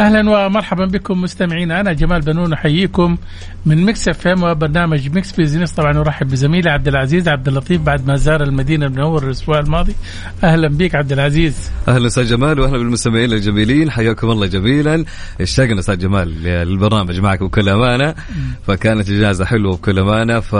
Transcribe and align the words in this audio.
أهلا 0.00 0.30
ومرحبا 0.30 0.84
بكم 0.84 1.20
مستمعينا. 1.22 1.80
أنا 1.80 1.92
جمال 1.92 2.20
بنون 2.20 2.52
أحييكم 2.52 3.16
من 3.66 3.84
Mix 3.84 4.08
FM 4.08 4.42
وبرنامج 4.42 5.16
Mix 5.16 5.32
Business. 5.32 5.72
طبعا 5.72 5.92
نرحب 5.92 6.28
بزميلي 6.28 6.70
عبد 6.70 6.88
العزيز 6.88 7.28
عبد 7.28 7.48
اللطيف 7.48 7.82
بعد 7.82 8.06
ما 8.06 8.16
زار 8.16 8.42
المدينة 8.42 8.86
المنورة 8.86 9.24
الأسبوع 9.24 9.58
الماضي. 9.58 9.94
أهلا 10.44 10.68
بك 10.68 10.94
عبد 10.94 11.12
العزيز. 11.12 11.70
أهلا 11.88 12.06
أستاذ 12.06 12.24
جمال 12.24 12.60
واهلا 12.60 12.78
بالمستمعين 12.78 13.32
الجميلين. 13.32 13.90
حياكم 13.90 14.30
الله 14.30 14.46
جميلا. 14.46 15.04
اشتقنا 15.40 15.78
أستاذ 15.78 15.98
جمال 15.98 16.42
للبرنامج 16.42 17.20
معك 17.20 17.42
بكل 17.42 17.68
أمانة. 17.68 18.14
فكانت 18.66 19.10
إجازة 19.10 19.44
حلوة 19.44 19.76
بكل 19.76 19.98
أمانة. 19.98 20.40
ف 20.40 20.54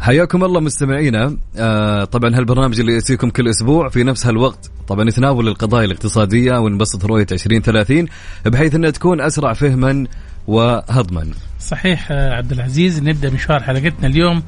حياكم 0.00 0.44
الله 0.44 0.60
مستمعينا. 0.60 1.36
آه 1.56 2.04
طبعا 2.04 2.36
هالبرنامج 2.36 2.80
اللي 2.80 2.94
يأتيكم 2.94 3.30
كل 3.30 3.48
أسبوع 3.48 3.88
في 3.88 4.04
نفس 4.04 4.26
هالوقت. 4.26 4.70
طبعا 4.88 5.04
نتناول 5.04 5.48
القضايا 5.48 5.84
الاقتصادية 5.84 6.58
ونبسط 6.58 7.04
رؤية 7.04 7.26
2030 7.32 8.06
بحيث 8.46 8.74
أنها 8.74 8.90
تكون 8.90 9.20
أسرع 9.20 9.52
فهما 9.52 10.06
وهضما. 10.46 11.26
صحيح 11.60 12.08
آه، 12.10 12.34
عبد 12.34 12.52
العزيز 12.52 13.02
نبدأ 13.02 13.30
مشوار 13.30 13.62
حلقتنا 13.62 14.06
اليوم 14.06 14.42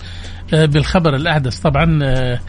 آه، 0.55 0.67
بالخبر 0.67 1.15
الأحدث. 1.17 1.59
طبعا 1.59 1.99
آه، 2.03 2.41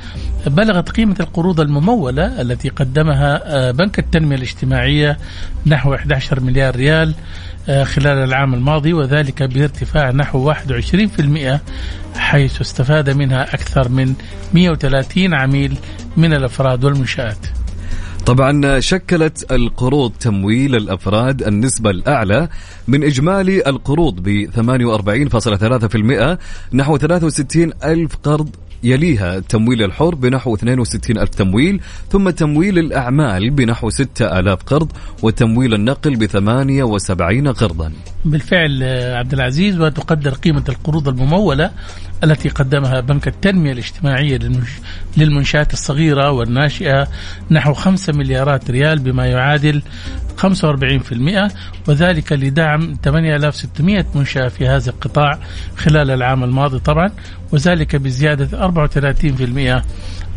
بلغت 0.47 0.89
قيمة 0.89 1.15
القروض 1.19 1.59
الممولة 1.59 2.41
التي 2.41 2.69
قدمها 2.69 3.71
بنك 3.71 3.99
التنمية 3.99 4.35
الاجتماعية 4.35 5.17
نحو 5.65 5.93
11 5.93 6.39
مليار 6.39 6.75
ريال 6.75 7.15
خلال 7.69 8.17
العام 8.17 8.53
الماضي 8.53 8.93
وذلك 8.93 9.43
بارتفاع 9.43 10.11
نحو 10.11 10.53
21% 10.53 10.57
حيث 12.15 12.61
استفاد 12.61 13.09
منها 13.09 13.53
أكثر 13.53 13.89
من 13.89 14.13
130 14.53 15.33
عميل 15.33 15.77
من 16.17 16.33
الأفراد 16.33 16.83
والمنشآت. 16.83 17.37
طبعا 18.25 18.79
شكلت 18.79 19.51
القروض 19.51 20.11
تمويل 20.11 20.75
الأفراد 20.75 21.41
النسبة 21.43 21.89
الأعلى 21.89 22.49
من 22.87 23.03
إجمالي 23.03 23.67
القروض 23.67 24.19
ب 24.19 24.49
48.3% 24.51 26.37
نحو 26.73 26.97
63 26.97 27.71
ألف 27.83 28.15
قرض 28.15 28.49
يليها 28.83 29.37
التمويل 29.37 29.83
الحر 29.83 30.15
بنحو 30.15 30.55
62 30.55 31.17
ألف 31.17 31.29
تمويل 31.29 31.81
ثم 32.09 32.29
تمويل 32.29 32.79
الأعمال 32.79 33.49
بنحو 33.49 33.89
6000 33.89 34.63
قرض 34.63 34.91
وتمويل 35.23 35.73
النقل 35.73 36.15
ب 36.15 36.25
78 36.25 37.47
قرضا. 37.47 37.91
بالفعل 38.25 38.79
آه، 38.83 39.17
عبد 39.17 39.33
العزيز 39.33 39.79
وتقدر 39.79 40.33
قيمة 40.33 40.63
القروض 40.69 41.07
الممولة 41.07 41.71
التي 42.23 42.49
قدمها 42.49 42.99
بنك 42.99 43.27
التنمية 43.27 43.71
الاجتماعية 43.71 44.37
للمنش- 44.39 44.81
للمنشآت 45.17 45.73
الصغيرة 45.73 46.31
والناشئة 46.31 47.07
نحو 47.51 47.73
5 47.73 48.13
مليارات 48.13 48.71
ريال 48.71 48.99
بما 48.99 49.25
يعادل 49.25 49.81
45% 50.37 51.51
وذلك 51.87 52.31
لدعم 52.33 52.95
8600 53.03 54.05
منشأة 54.15 54.47
في 54.47 54.67
هذا 54.67 54.89
القطاع 54.89 55.39
خلال 55.77 56.11
العام 56.11 56.43
الماضي 56.43 56.79
طبعا 56.79 57.11
وذلك 57.51 57.95
بزيادة 57.95 58.65
34% 58.67 59.83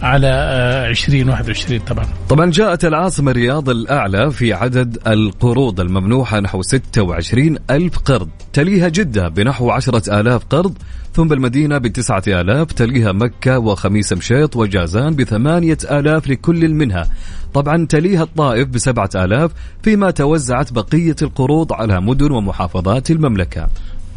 على 0.03 0.27
آه، 0.29 0.89
2021 0.89 1.81
طبعا. 1.81 2.07
طبعا 2.29 2.51
جاءت 2.51 2.85
العاصمة 2.85 3.31
الرياض 3.31 3.69
الأعلى 3.69 4.31
في 4.31 4.53
عدد 4.53 4.99
القروض 5.07 5.81
الممنوحة 5.81 6.41
نحو 6.41 6.63
26 6.63 7.57
ألف 7.71 7.99
قرض 7.99 8.29
تليها 8.53 8.89
جدة 8.89 9.29
بنحو 9.29 9.71
10 9.71 10.21
آلاف 10.21 10.45
قرض 10.45 10.79
ثم 11.15 11.33
المدينة 11.33 11.79
بتسعة 11.79 12.23
آلاف 12.29 12.73
تليها 12.73 13.13
مكة 13.13 13.59
وخميس 13.59 14.13
مشيط 14.13 14.57
وجازان 14.57 15.17
بثمانية 15.17 15.79
آلاف 15.91 16.29
لكل 16.29 16.69
منها. 16.69 17.09
طبعا 17.55 17.87
تليها 17.87 18.23
الطائف 18.23 18.69
بسبعة 18.69 19.11
آلاف 19.15 19.51
فيما 19.83 20.11
توزعت 20.11 20.73
بقية 20.73 21.17
القروض 21.23 21.73
على 21.73 22.01
مدن 22.01 22.31
ومحافظات 22.31 23.11
المملكة. 23.11 23.69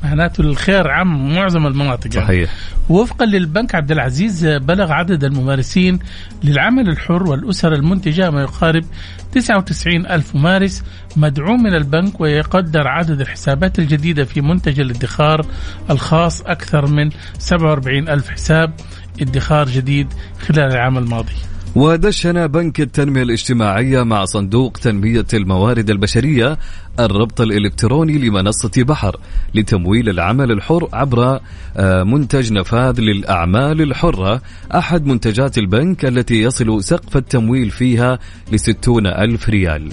معناته 0.05 0.41
الخير 0.41 0.87
عم 0.87 1.35
معظم 1.35 1.67
المناطق 1.67 2.15
يعني. 2.15 2.27
صحيح 2.27 2.49
وفقا 2.89 3.25
للبنك 3.25 3.75
عبد 3.75 3.91
العزيز 3.91 4.45
بلغ 4.45 4.91
عدد 4.91 5.23
الممارسين 5.23 5.99
للعمل 6.43 6.89
الحر 6.89 7.23
والأسر 7.23 7.73
المنتجة 7.73 8.29
ما 8.29 8.41
يقارب 8.41 8.85
99 9.31 10.05
ألف 10.05 10.35
ممارس 10.35 10.83
مدعوم 11.15 11.63
من 11.63 11.75
البنك 11.75 12.21
ويقدر 12.21 12.87
عدد 12.87 13.21
الحسابات 13.21 13.79
الجديدة 13.79 14.23
في 14.23 14.41
منتج 14.41 14.79
الادخار 14.79 15.45
الخاص 15.89 16.41
أكثر 16.41 16.87
من 16.87 17.09
47 17.39 18.09
ألف 18.09 18.29
حساب 18.29 18.73
ادخار 19.21 19.69
جديد 19.69 20.07
خلال 20.39 20.71
العام 20.71 20.97
الماضي 20.97 21.35
ودشن 21.75 22.47
بنك 22.47 22.81
التنمية 22.81 23.23
الاجتماعية 23.23 24.03
مع 24.03 24.25
صندوق 24.25 24.71
تنمية 24.71 25.25
الموارد 25.33 25.89
البشرية 25.89 26.57
الربط 26.99 27.41
الإلكتروني 27.41 28.17
لمنصة 28.17 28.71
بحر 28.77 29.19
لتمويل 29.55 30.09
العمل 30.09 30.51
الحر 30.51 30.89
عبر 30.93 31.39
آه، 31.77 32.03
منتج 32.03 32.53
نفاذ 32.53 32.99
للأعمال 32.99 33.81
الحرة. 33.81 34.41
أحد 34.75 35.05
منتجات 35.05 35.57
البنك 35.57 36.05
التي 36.05 36.41
يصل 36.41 36.83
سقف 36.83 37.17
التمويل 37.17 37.69
فيها 37.69 38.19
لستون 38.51 39.07
ألف 39.07 39.49
ريال. 39.49 39.91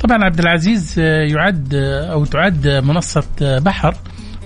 طبعا 0.00 0.24
عبد 0.24 0.38
العزيز 0.38 0.94
آه، 0.98 1.22
يعد 1.22 1.74
آه، 1.74 2.12
أو 2.12 2.24
تعد 2.24 2.68
منصة 2.68 3.24
بحر 3.40 3.94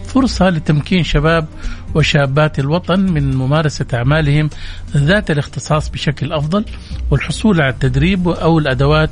فرصة 0.04 0.50
لتمكين 0.50 1.03
شباب 1.03 1.47
وشابات 1.96 2.58
الوطن 2.58 3.00
من 3.00 3.36
ممارسة 3.36 3.86
أعمالهم 3.94 4.50
ذات 4.96 5.30
الاختصاص 5.30 5.88
بشكل 5.88 6.32
أفضل 6.32 6.64
والحصول 7.10 7.60
على 7.60 7.70
التدريب 7.70 8.28
أو 8.28 8.58
الأدوات 8.58 9.10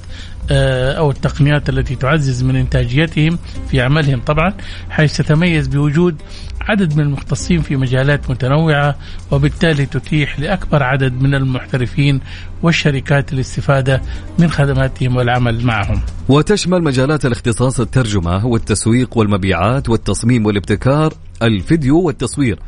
أو 0.51 1.11
التقنيات 1.11 1.69
التي 1.69 1.95
تعزز 1.95 2.43
من 2.43 2.57
إنتاجيتهم 2.57 3.39
في 3.71 3.81
عملهم 3.81 4.21
طبعا 4.21 4.55
حيث 4.91 5.17
تتميز 5.17 5.67
بوجود 5.67 6.17
عدد 6.61 6.97
من 6.97 7.01
المختصين 7.01 7.63
في 7.63 7.77
مجالات 7.77 8.31
متنوعة 8.31 8.97
وبالتالي 9.31 9.87
تتيح 9.87 10.41
لأكبر 10.41 10.83
عدد 10.83 11.13
من 11.23 11.35
المحترفين 11.35 12.21
والشركات 12.63 13.33
الاستفادة 13.33 14.03
من 14.39 14.51
خدماتهم 14.51 15.17
والعمل 15.17 15.65
معهم. 15.65 16.01
وتشمل 16.29 16.83
مجالات 16.83 17.27
الاختصاص 17.27 17.81
الترجمة 17.81 18.47
والتسويق 18.47 19.19
والمبيعات 19.19 19.89
والتصميم 19.89 20.47
والابتكار 20.47 21.13
الفيديو 21.43 22.01
والتصوير 22.01 22.59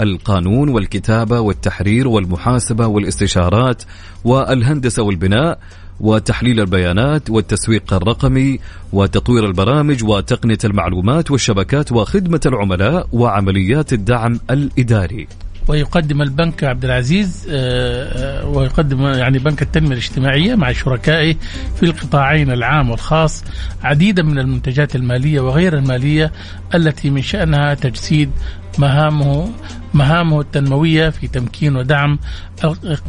القانون 0.00 0.68
والكتابة 0.68 1.40
والتحرير 1.40 2.08
والمحاسبة 2.08 2.86
والاستشارات 2.86 3.82
والهندسة 4.24 5.02
والبناء 5.02 5.58
وتحليل 6.00 6.60
البيانات 6.60 7.30
والتسويق 7.30 7.94
الرقمي 7.94 8.58
وتطوير 8.92 9.46
البرامج 9.46 10.04
وتقنية 10.04 10.58
المعلومات 10.64 11.30
والشبكات 11.30 11.92
وخدمة 11.92 12.40
العملاء 12.46 13.08
وعمليات 13.12 13.92
الدعم 13.92 14.40
الإداري. 14.50 15.28
ويقدم 15.68 16.22
البنك 16.22 16.64
عبد 16.64 16.84
العزيز 16.84 17.46
آه، 17.50 18.42
آه، 18.42 18.46
ويقدم 18.46 19.02
يعني 19.02 19.38
بنك 19.38 19.62
التنمية 19.62 19.92
الاجتماعية 19.92 20.54
مع 20.54 20.72
شركائه 20.72 21.34
في 21.76 21.82
القطاعين 21.82 22.50
العام 22.50 22.90
والخاص 22.90 23.44
عديدا 23.82 24.22
من 24.22 24.38
المنتجات 24.38 24.96
المالية 24.96 25.40
وغير 25.40 25.78
المالية 25.78 26.32
التي 26.74 27.10
من 27.10 27.22
شأنها 27.22 27.74
تجسيد 27.74 28.30
مهامه 28.78 29.48
مهامه 29.96 30.40
التنموية 30.40 31.10
في 31.10 31.28
تمكين 31.28 31.76
ودعم 31.76 32.18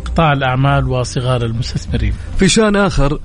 قطاع 0.05 0.33
الأعمال 0.33 0.87
وصغار 0.87 1.45
المستثمرين. 1.45 2.13
في 2.37 2.47
شأن 2.47 2.75
آخر 2.75 3.19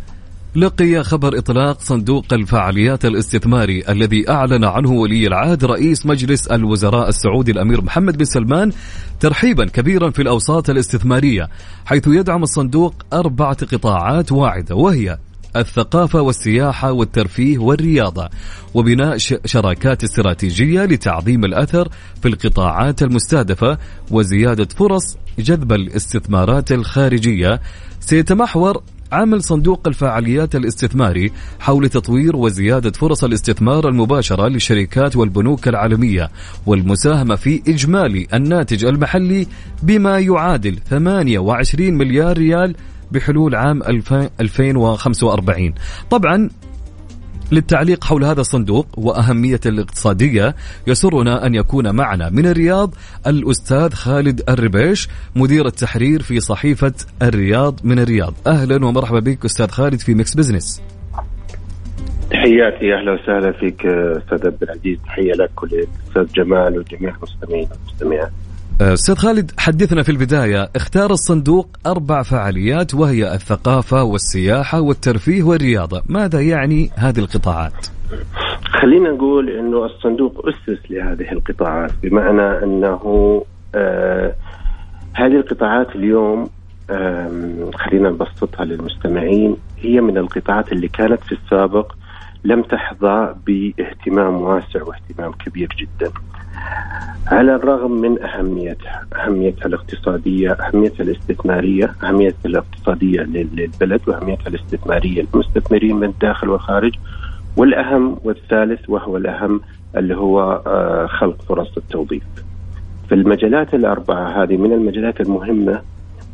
لقي 0.54 1.04
خبر 1.04 1.38
إطلاق 1.38 1.80
صندوق 1.80 2.24
الفعاليات 2.32 3.04
الاستثماري 3.04 3.84
الذي 3.88 4.30
أعلن 4.30 4.64
عنه 4.64 4.90
ولي 4.90 5.26
العهد 5.26 5.64
رئيس 5.64 6.06
مجلس 6.06 6.46
الوزراء 6.46 7.08
السعودي 7.08 7.52
الأمير 7.52 7.82
محمد 7.82 8.16
بن 8.18 8.24
سلمان 8.24 8.72
ترحيبا 9.20 9.64
كبيرا 9.64 10.10
في 10.10 10.22
الأوساط 10.22 10.70
الاستثمارية 10.70 11.48
حيث 11.84 12.06
يدعم 12.06 12.42
الصندوق 12.42 12.94
أربعة 13.12 13.66
قطاعات 13.66 14.32
واعدة 14.32 14.74
وهي 14.74 15.18
الثقافة 15.56 16.20
والسياحة 16.20 16.92
والترفيه 16.92 17.58
والرياضة 17.58 18.28
وبناء 18.74 19.16
شراكات 19.44 20.04
استراتيجية 20.04 20.84
لتعظيم 20.84 21.44
الأثر 21.44 21.88
في 22.22 22.28
القطاعات 22.28 23.02
المستهدفة 23.02 23.78
وزيادة 24.10 24.68
فرص 24.76 25.16
جذب 25.38 25.72
الاستثمارات 25.72 26.72
الخارجية. 26.72 27.60
سيتمحور 28.00 28.82
عمل 29.12 29.42
صندوق 29.42 29.88
الفعاليات 29.88 30.56
الاستثماري 30.56 31.32
حول 31.60 31.88
تطوير 31.88 32.36
وزيادة 32.36 32.90
فرص 32.90 33.24
الاستثمار 33.24 33.88
المباشرة 33.88 34.48
للشركات 34.48 35.16
والبنوك 35.16 35.68
العالمية 35.68 36.30
والمساهمة 36.66 37.34
في 37.36 37.62
إجمالي 37.68 38.26
الناتج 38.34 38.84
المحلي 38.84 39.46
بما 39.82 40.18
يعادل 40.18 40.78
28 40.90 41.94
مليار 41.94 42.38
ريال 42.38 42.76
بحلول 43.12 43.54
عام 43.54 43.82
2045 44.40 45.74
طبعا 46.10 46.48
للتعليق 47.52 48.04
حول 48.04 48.24
هذا 48.24 48.40
الصندوق 48.40 48.86
وأهمية 48.98 49.60
الاقتصادية 49.66 50.54
يسرنا 50.86 51.46
أن 51.46 51.54
يكون 51.54 51.94
معنا 51.94 52.30
من 52.30 52.46
الرياض 52.46 52.94
الأستاذ 53.26 53.92
خالد 53.92 54.42
الربيش 54.48 55.08
مدير 55.36 55.66
التحرير 55.66 56.22
في 56.22 56.40
صحيفة 56.40 56.92
الرياض 57.22 57.80
من 57.84 57.98
الرياض. 57.98 58.34
أهلا 58.46 58.86
ومرحبا 58.86 59.20
بك 59.20 59.44
أستاذ 59.44 59.68
خالد 59.68 60.00
في 60.00 60.14
Mix 60.14 60.34
Business 60.34 60.82
تحياتي 62.30 62.94
أهلا 62.94 63.12
وسهلا 63.12 63.52
فيك 63.52 63.86
أستاذ 63.86 64.46
عبد 64.46 64.62
العزيز. 64.62 64.98
تحية 65.04 65.32
لك 65.32 65.62
وللاستاذ 65.62 66.34
جمال 66.36 66.78
وجميع 66.78 67.14
المستمعين 67.16 67.68
والمستمعات. 67.70 68.32
أستاذ 68.82 69.14
خالد 69.14 69.50
حدثنا 69.58 70.02
في 70.02 70.08
البداية 70.08 70.70
اختار 70.76 71.10
الصندوق 71.10 71.68
أربع 71.86 72.22
فعاليات 72.22 72.94
وهي 72.94 73.34
الثقافة 73.34 74.02
والسياحة 74.02 74.80
والترفيه 74.80 75.42
والرياضة، 75.42 76.02
ماذا 76.08 76.40
يعني 76.40 76.90
هذه 76.96 77.18
القطاعات؟ 77.18 77.86
خلينا 78.64 79.10
نقول 79.10 79.50
إنه 79.50 79.84
الصندوق 79.84 80.48
أسس 80.48 80.90
لهذه 80.90 81.32
القطاعات 81.32 81.90
بمعنى 82.02 82.64
أنه 82.64 83.44
آه 83.74 84.34
هذه 85.14 85.36
القطاعات 85.36 85.96
اليوم 85.96 86.50
آه 86.90 87.70
خلينا 87.74 88.10
نبسطها 88.10 88.64
للمستمعين 88.64 89.56
هي 89.78 90.00
من 90.00 90.18
القطاعات 90.18 90.72
اللي 90.72 90.88
كانت 90.88 91.24
في 91.24 91.32
السابق 91.32 91.92
لم 92.44 92.62
تحظى 92.62 93.34
باهتمام 93.46 94.34
واسع 94.34 94.82
واهتمام 94.82 95.32
كبير 95.32 95.68
جدا. 95.80 96.12
على 97.26 97.54
الرغم 97.54 97.90
من 97.90 98.22
أهميتها 98.22 99.06
أهميتها 99.16 99.66
الاقتصادية 99.66 100.52
أهميتها 100.52 101.04
الاستثمارية 101.04 101.94
أهميتها 102.04 102.46
الاقتصادية 102.46 103.20
للبلد 103.20 104.00
وأهميتها 104.06 104.48
الاستثمارية 104.48 105.26
للمستثمرين 105.34 105.96
من 105.96 106.08
الداخل 106.08 106.48
والخارج 106.48 106.94
والأهم 107.56 108.16
والثالث 108.24 108.90
وهو 108.90 109.16
الأهم 109.16 109.60
اللي 109.96 110.16
هو 110.16 110.62
آه، 110.66 111.06
خلق 111.06 111.42
فرص 111.42 111.76
التوظيف. 111.76 112.22
في 113.08 113.14
المجالات 113.14 113.74
الأربعة 113.74 114.42
هذه 114.42 114.56
من 114.56 114.72
المجالات 114.72 115.20
المهمة 115.20 115.82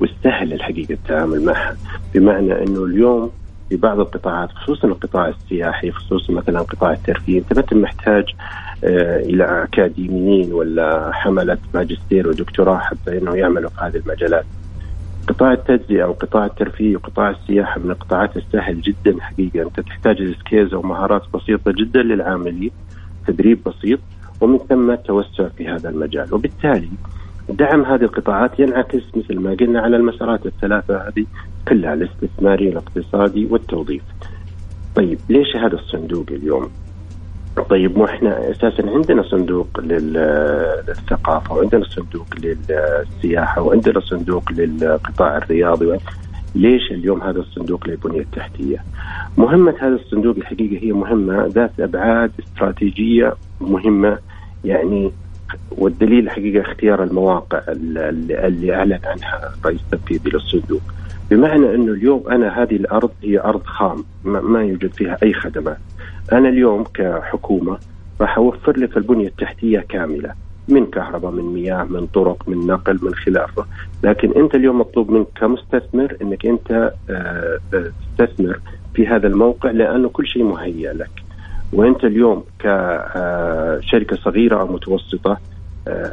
والسهل 0.00 0.52
الحقيقة 0.52 0.92
التعامل 0.92 1.44
معها 1.44 1.76
بمعنى 2.14 2.62
أنه 2.62 2.84
اليوم 2.84 3.30
في 3.68 3.76
بعض 3.76 4.00
القطاعات 4.00 4.52
خصوصا 4.52 4.88
القطاع 4.88 5.28
السياحي 5.28 5.90
خصوصا 5.90 6.32
مثلا 6.32 6.60
قطاع 6.60 6.92
الترفيه. 6.92 7.38
أنت 7.38 7.74
ما 7.74 7.82
محتاج 7.82 8.24
آه، 8.84 9.20
إلى 9.20 9.64
أكاديميين 9.64 10.52
ولا 10.52 11.10
حملة 11.12 11.58
ماجستير 11.74 12.28
ودكتوراه 12.28 12.78
حتى 12.78 13.18
إنه 13.18 13.34
يعملوا 13.34 13.70
في 13.70 13.80
هذه 13.80 13.96
المجالات. 13.96 14.44
قطاع 15.28 15.52
التجزئة 15.52 16.04
وقطاع 16.04 16.46
الترفيه 16.46 16.96
وقطاع 16.96 17.30
السياحة 17.30 17.80
من 17.80 17.90
القطاعات 17.90 18.36
السهل 18.36 18.80
جدا 18.80 19.20
حقيقة. 19.20 19.62
أنت 19.62 19.80
تحتاج 19.80 20.34
سكيلز 20.38 20.74
أو 20.74 20.82
مهارات 20.82 21.22
بسيطة 21.34 21.72
جدا 21.72 22.02
للعاملين 22.02 22.70
تدريب 23.26 23.58
بسيط 23.66 23.98
ومن 24.40 24.58
ثم 24.58 24.90
التوسع 24.90 25.48
في 25.48 25.68
هذا 25.68 25.88
المجال. 25.88 26.34
وبالتالي 26.34 26.90
دعم 27.48 27.84
هذه 27.84 28.02
القطاعات 28.02 28.60
ينعكس 28.60 29.02
مثل 29.16 29.38
ما 29.40 29.56
قلنا 29.60 29.80
على 29.80 29.96
المسارات 29.96 30.46
الثلاثة 30.46 30.96
هذه 30.96 31.26
كلها 31.68 31.94
الاستثماري 31.94 32.68
الاقتصادي 32.68 33.46
والتوظيف. 33.50 34.02
طيب 34.94 35.18
ليش 35.28 35.56
هذا 35.56 35.74
الصندوق 35.74 36.26
اليوم؟ 36.30 36.70
طيب 37.70 37.98
مو 37.98 38.04
إحنا 38.04 38.50
أساسا 38.50 38.90
عندنا 38.90 39.22
صندوق 39.22 39.80
للثقافة 39.80 41.54
وعندنا 41.54 41.84
صندوق 41.84 42.26
للسياحة 42.38 43.62
وعندنا 43.62 44.00
صندوق 44.00 44.52
للقطاع 44.52 45.36
الرياضي 45.36 45.98
ليش 46.54 46.92
اليوم 46.92 47.22
هذا 47.22 47.38
الصندوق 47.38 47.88
للبنية 47.88 48.20
التحتية؟ 48.20 48.84
مهمة 49.38 49.74
هذا 49.80 49.94
الصندوق 49.94 50.36
الحقيقة 50.36 50.84
هي 50.84 50.92
مهمة 50.92 51.46
ذات 51.46 51.80
أبعاد 51.80 52.30
استراتيجية 52.40 53.34
مهمة 53.60 54.18
يعني 54.64 55.12
والدليل 55.70 56.24
الحقيقة 56.24 56.60
اختيار 56.60 57.02
المواقع 57.02 57.62
اللي 57.68 58.74
أعلن 58.74 59.00
عنها 59.04 59.54
الرئيس 59.60 59.80
التنفيذي 59.92 60.30
للصندوق. 60.30 60.82
بمعنى 61.30 61.74
أنه 61.74 61.92
اليوم 61.92 62.28
أنا 62.30 62.62
هذه 62.62 62.76
الأرض 62.76 63.10
هي 63.22 63.40
أرض 63.40 63.62
خام 63.64 64.04
ما 64.24 64.62
يوجد 64.62 64.92
فيها 64.92 65.18
أي 65.22 65.32
خدمات. 65.32 65.78
أنا 66.32 66.48
اليوم 66.48 66.84
كحكومة 66.94 67.78
راح 68.20 68.38
أوفر 68.38 68.78
لك 68.78 68.96
البنية 68.96 69.28
التحتية 69.28 69.78
كاملة 69.88 70.34
من 70.68 70.86
كهرباء 70.86 71.30
من 71.30 71.44
مياه 71.44 71.84
من 71.84 72.06
طرق 72.06 72.48
من 72.48 72.66
نقل 72.66 72.98
من 73.02 73.14
خلافه 73.14 73.66
لكن 74.02 74.32
أنت 74.32 74.54
اليوم 74.54 74.78
مطلوب 74.78 75.10
منك 75.10 75.26
كمستثمر 75.40 76.16
أنك 76.22 76.46
أنت 76.46 76.92
آه، 77.10 77.58
آه، 77.74 77.92
تستثمر 78.18 78.60
في 78.94 79.06
هذا 79.06 79.26
الموقع 79.26 79.70
لأنه 79.70 80.08
كل 80.08 80.26
شيء 80.26 80.44
مهيأ 80.44 80.92
لك 80.92 81.10
وانت 81.72 82.04
اليوم 82.04 82.44
كشركه 82.58 84.14
آه، 84.14 84.24
صغيرة 84.24 84.60
أو 84.60 84.66
متوسطة 84.66 85.38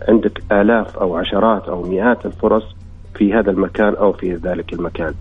عندك 0.09 0.43
آلاف 0.51 0.97
أو 0.97 1.15
عشرات 1.15 1.63
أو 1.67 1.83
مئات 1.83 2.25
الفرص 2.25 2.75
في 3.15 3.33
هذا 3.33 3.51
المكان 3.51 3.93
أو 3.93 4.11
في 4.11 4.33
ذلك 4.33 4.73
المكان 4.73 5.13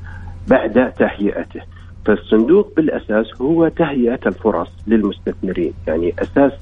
بعد 0.49 0.93
تهيئته. 0.93 1.61
فالصندوق 2.05 2.73
بالأساس 2.77 3.27
هو 3.41 3.69
تهيئة 3.69 4.21
الفرص 4.27 4.69
للمستثمرين، 4.87 5.73
يعني 5.87 6.15
أساس 6.19 6.53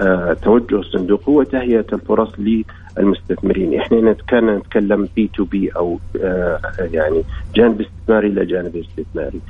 آه 0.00 0.32
توجه 0.32 0.76
الصندوق 0.76 1.28
هو 1.28 1.42
تهيئة 1.42 1.86
الفرص 1.92 2.28
للمستثمرين، 2.38 3.80
إحنا 3.80 4.16
كان 4.28 4.46
نتكلم 4.46 5.08
B 5.16 5.30
to 5.34 5.44
B 5.44 5.68
أو 5.68 5.98
آه 6.22 6.58
يعني 6.78 7.22
جانب 7.54 7.80
استثماري 7.80 8.28
إلى 8.28 8.44
جانب 8.46 8.76
استثماري. 8.76 9.40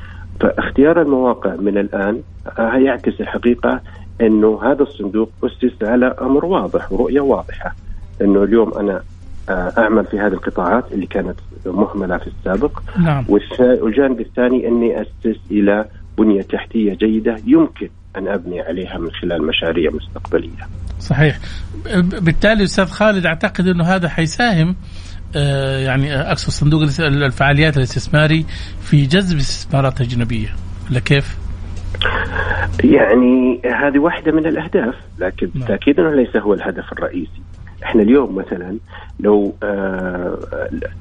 فاختيار 0.40 1.02
المواقع 1.02 1.56
من 1.56 1.78
الآن 1.78 2.22
آه 2.58 2.76
يعكس 2.76 3.20
الحقيقة 3.20 3.80
أنه 4.20 4.60
هذا 4.62 4.82
الصندوق 4.82 5.30
أسس 5.44 5.82
على 5.82 6.06
أمر 6.20 6.44
واضح 6.44 6.92
ورؤيه 6.92 7.20
واضحة 7.20 7.74
أنه 8.20 8.42
اليوم 8.42 8.78
أنا 8.78 9.02
آه، 9.48 9.72
أعمل 9.78 10.06
في 10.06 10.18
هذه 10.18 10.32
القطاعات 10.32 10.92
اللي 10.92 11.06
كانت 11.06 11.36
مهملة 11.66 12.18
في 12.18 12.26
السابق 12.26 12.80
نعم. 12.98 13.24
والجانب 13.58 14.20
الثاني 14.20 14.68
أني 14.68 15.02
أسس 15.02 15.38
إلى 15.50 15.84
بنية 16.18 16.42
تحتية 16.42 16.94
جيدة 16.94 17.36
يمكن 17.46 17.88
أن 18.16 18.28
أبني 18.28 18.60
عليها 18.60 18.98
من 18.98 19.10
خلال 19.10 19.46
مشاريع 19.46 19.90
مستقبلية. 19.90 20.68
صحيح. 21.00 21.38
بالتالي 22.22 22.64
أستاذ 22.64 22.86
خالد 22.86 23.26
أعتقد 23.26 23.66
أنه 23.66 23.84
هذا 23.84 24.08
حيساهم 24.08 24.76
يعني 25.84 26.14
اقصد 26.14 26.50
صندوق 26.50 26.82
الفعاليات 27.00 27.76
الاستثماري 27.76 28.46
في 28.80 29.06
جذب 29.06 29.38
استثمارات 29.38 30.00
أجنبية، 30.00 30.48
ولا 30.90 31.00
كيف؟ 31.00 31.36
يعني 32.84 33.60
هذه 33.64 33.98
واحدة 33.98 34.32
من 34.32 34.46
الأهداف 34.46 34.94
لكن 35.18 35.50
نعم. 35.54 35.60
بالتأكيد 35.60 36.00
أنه 36.00 36.14
ليس 36.14 36.36
هو 36.36 36.54
الهدف 36.54 36.92
الرئيسي. 36.92 37.42
إحنا 37.84 38.02
اليوم 38.02 38.36
مثلا 38.36 38.76
لو 39.20 39.54
آه 39.62 40.38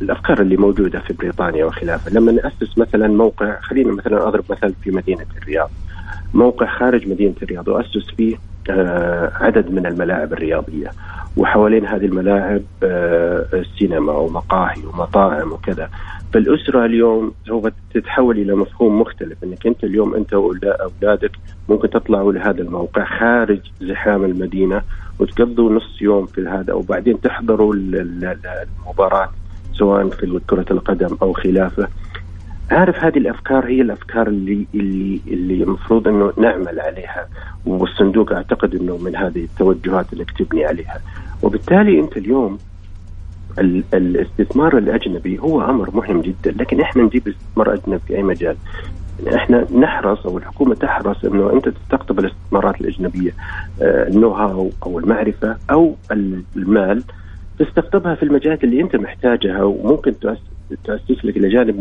الأفكار 0.02 0.42
اللي 0.42 0.58
موجودة 0.58 1.00
في 1.00 1.14
بريطانيا 1.14 1.66
وخلافه 1.66 2.12
لما 2.12 2.32
نأسس 2.32 2.78
مثلا 2.78 3.08
موقع 3.08 3.60
خلينا 3.62 3.94
مثلا 3.94 4.28
أضرب 4.28 4.44
مثل 4.50 4.74
في 4.84 4.92
مدينة 4.92 5.26
الرياض 5.42 5.70
موقع 6.34 6.78
خارج 6.78 7.08
مدينة 7.08 7.34
الرياض 7.44 7.68
وأسس 7.68 8.10
فيه 8.18 8.36
آه 8.70 9.32
عدد 9.36 9.72
من 9.72 9.86
الملاعب 9.86 10.34
الرياضية. 10.34 10.92
وحوالين 11.38 11.86
هذه 11.86 12.06
الملاعب 12.06 12.62
آه 12.84 13.46
السينما 13.54 14.14
ومقاهي 14.14 14.86
ومطاعم 14.86 15.52
وكذا. 15.52 15.90
فالأسرة 16.34 16.86
اليوم 16.86 17.34
سوف 17.48 17.68
تتحول 17.94 18.40
إلى 18.40 18.56
مفهوم 18.56 19.02
مختلف 19.02 19.44
إنك 19.44 19.68
أنت 19.68 19.84
اليوم 19.84 20.16
أنت 20.16 20.34
واولادك 20.34 21.32
ممكن 21.70 21.90
تطلعوا 21.90 22.34
لهذا 22.34 22.62
الموقع 22.62 23.06
خارج 23.20 23.60
زحام 23.82 24.26
المدينة 24.26 24.82
وتقضوا 25.20 25.72
نص 25.72 26.02
يوم 26.02 26.26
في 26.26 26.48
هذا 26.48 26.74
وبعدين 26.74 27.22
تحضروا 27.22 27.74
المباراة 27.76 29.30
سواء 29.74 30.10
في 30.10 30.40
كرة 30.48 30.66
القدم 30.72 31.18
أو 31.22 31.34
خلافه. 31.34 31.88
عارف 32.72 33.04
هذه 33.04 33.18
الأفكار 33.18 33.66
هي 33.68 33.82
الأفكار 33.82 34.28
اللي 34.28 34.66
اللي 34.76 35.22
اللي 35.28 35.64
المفروض 35.64 36.08
إنه 36.08 36.34
نعمل 36.38 36.80
عليها 36.80 37.28
والصندوق 37.66 38.32
أعتقد 38.34 38.76
إنه 38.76 38.98
من 38.98 39.16
هذه 39.16 39.44
التوجهات 39.44 40.14
اللي 40.14 40.26
تبني 40.40 40.66
عليها. 40.66 41.00
وبالتالي 41.44 42.00
أنت 42.00 42.18
اليوم 42.18 42.58
الاستثمار 43.94 44.78
الأجنبي 44.78 45.40
هو 45.40 45.62
أمر 45.62 45.90
مهم 45.96 46.22
جدا 46.22 46.52
لكن 46.52 46.82
إحنا 46.82 47.04
نجيب 47.04 47.28
استثمار 47.28 47.74
أجنبي 47.74 48.00
في 48.08 48.16
أي 48.16 48.24
مجال؟ 48.24 48.56
إحنا 49.36 49.66
نحرص 49.78 50.26
أو 50.26 50.38
الحكومة 50.38 50.76
تحرص 50.76 51.26
إنه 51.26 51.54
أنت 51.54 51.70
تستقطب 51.70 52.20
الاستثمارات 52.20 52.82
الأجنبية 52.82 53.32
آه، 53.82 54.08
ال 54.08 54.30
know-how 54.30 54.70
أو 54.84 55.00
المعرفة 55.00 55.58
أو 55.72 55.96
المال 56.56 57.04
تستقطبها 57.60 58.16
في 58.16 58.24
المجالات 58.24 58.64
اللي 58.64 58.82
أنت 58.82 58.96
محتاجها 58.96 59.64
وممكن 59.64 60.14
تاسس 60.84 61.26
لك 61.26 61.38
إلى 61.38 61.50
جانب 61.50 61.80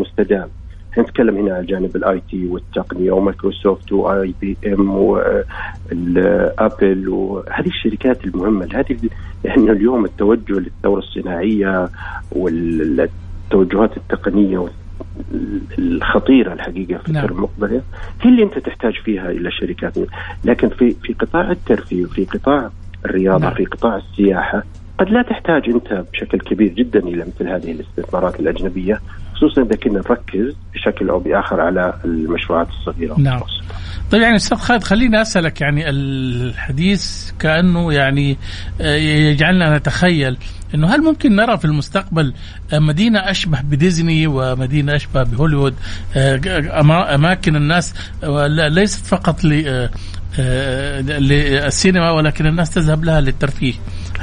نتكلم 0.98 1.36
هنا 1.36 1.54
عن 1.54 1.66
جانب 1.66 1.96
ال 1.96 2.23
IT 2.30 2.46
والتقنية 2.46 3.12
و 3.12 3.20
Microsoft 3.20 3.92
و 3.92 4.34
IBM 4.40 4.90
و 4.90 5.27
Apple 5.27 7.08
وهذه 7.08 7.66
الشركات 7.66 8.24
المهمة 8.24 8.68
هذه 8.74 8.96
إحنا 9.46 9.72
اليوم 9.72 10.04
التوجه 10.04 10.52
للثورة 10.52 10.98
الصناعية 10.98 11.88
والتوجهات 12.32 13.96
التقنية 13.96 14.66
الخطيرة 15.78 16.52
الحقيقة 16.52 16.98
في 16.98 17.12
نعم. 17.12 17.24
المقبله 17.24 17.82
هي 18.20 18.30
اللي 18.30 18.42
أنت 18.42 18.58
تحتاج 18.58 18.94
فيها 18.94 19.30
إلى 19.30 19.50
شركات 19.50 19.94
لكن 20.44 20.68
في 20.68 20.90
في 21.02 21.12
قطاع 21.12 21.50
الترفيه 21.50 22.04
وفي 22.04 22.24
قطاع 22.24 22.70
الرياضة 23.04 23.44
نعم. 23.44 23.54
في 23.54 23.64
قطاع 23.64 23.96
السياحة 23.96 24.62
قد 24.98 25.08
لا 25.08 25.22
تحتاج 25.22 25.62
أنت 25.68 26.04
بشكل 26.12 26.38
كبير 26.38 26.72
جدا 26.72 26.98
إلى 26.98 27.24
مثل 27.24 27.48
هذه 27.48 27.72
الاستثمارات 27.72 28.40
الأجنبية 28.40 29.00
خصوصا 29.34 29.62
إذا 29.62 29.76
كنا 29.76 29.98
نركز 29.98 30.56
بشكل 30.74 31.08
أو 31.08 31.18
بآخر 31.18 31.60
على 31.60 31.94
المشروعات 32.04 32.68
الصغيرة. 32.68 33.20
نعم. 33.20 33.40
طيب 34.10 34.22
يعني 34.22 34.36
أستاذ 34.36 34.58
خالد 34.58 34.82
خليني 34.82 35.22
أسألك 35.22 35.60
يعني 35.60 35.90
الحديث 35.90 37.30
كأنه 37.38 37.92
يعني 37.92 38.36
آه، 38.80 38.96
يجعلنا 38.96 39.78
نتخيل 39.78 40.36
إنه 40.74 40.94
هل 40.94 41.02
ممكن 41.02 41.36
نرى 41.36 41.58
في 41.58 41.64
المستقبل 41.64 42.34
مدينة 42.72 43.18
أشبه 43.18 43.60
بديزني 43.60 44.26
ومدينة 44.26 44.96
أشبه 44.96 45.22
بهوليوود 45.22 45.74
آه، 46.16 46.40
أماكن 47.14 47.56
الناس 47.56 47.94
ليست 48.68 49.06
فقط 49.06 49.40
آه، 50.38 51.00
للسينما 51.00 52.10
ولكن 52.10 52.46
الناس 52.46 52.70
تذهب 52.70 53.04
لها 53.04 53.20
للترفيه؟ 53.20 53.74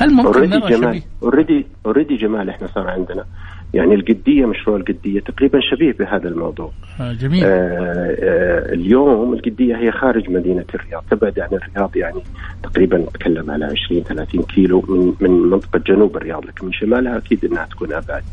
هل 0.02 0.14
ممكن 0.14 0.50
نرى 0.50 0.70
جمال 0.70 1.02
already 1.24 1.66
already 1.86 2.16
جمال 2.16 2.50
إحنا 2.50 2.68
صار 2.68 2.88
عندنا 2.88 3.26
يعني 3.74 3.96
القدية 3.96 4.46
مشروع 4.46 4.78
القدية 4.78 5.20
تقريبا 5.20 5.60
شبيه 5.72 5.92
بهذا 5.92 6.30
الموضوع. 6.30 6.72
آه 7.00 7.14
جميل. 7.14 7.44
آه 7.46 7.48
آه 7.48 8.74
اليوم 8.74 9.34
القدية 9.34 9.78
هي 9.78 9.92
خارج 9.92 10.30
مدينة 10.30 10.66
الرياض، 10.76 11.04
تبعد 11.12 11.40
عن 11.40 11.50
الرياض 11.54 11.98
يعني 11.98 12.22
تقريبا 12.64 12.98
نتكلم 12.98 13.52
على 13.52 13.66
20 13.66 14.04
30 14.04 14.44
كيلو 14.44 14.84
من 14.90 15.14
من 15.20 15.50
منطقة 15.50 15.80
جنوب 15.88 16.18
الرياض، 16.18 16.46
لكن 16.46 16.66
من 16.66 16.74
شمالها 16.74 17.18
أكيد 17.18 17.46
إنها 17.46 17.66
تكون 17.66 17.94
أبعد. 17.94 18.24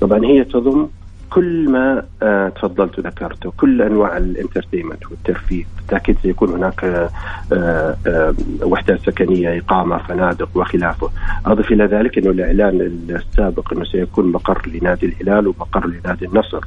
طبعا 0.00 0.24
هي 0.24 0.44
تضم 0.44 0.88
كل 1.30 1.70
ما 1.70 2.02
آه 2.22 2.48
تفضلت 2.48 2.98
وذكرته 2.98 3.52
كل 3.56 3.82
أنواع 3.82 4.16
الانترتينمنت 4.16 5.06
والترفيه. 5.10 5.64
بالتأكيد 5.76 6.16
سيكون 6.22 6.48
هناك 6.50 6.84
آه 6.84 7.10
آه 7.52 8.34
وحدات 8.62 9.00
سكنية 9.00 9.58
إقامة 9.58 9.98
فنادق 9.98 10.48
وخلافه. 10.54 11.10
أضف 11.46 11.72
إلى 11.72 11.84
ذلك 11.84 12.18
إنه 12.18 12.30
الإعلان 12.30 12.80
السابق 13.10 13.72
إنه 13.72 13.84
سيكون 13.84 14.32
مقر 14.32 14.62
لنادي 14.74 15.06
الهلال 15.06 15.46
ومقر 15.46 15.86
لنادي 15.86 16.26
النصر. 16.26 16.64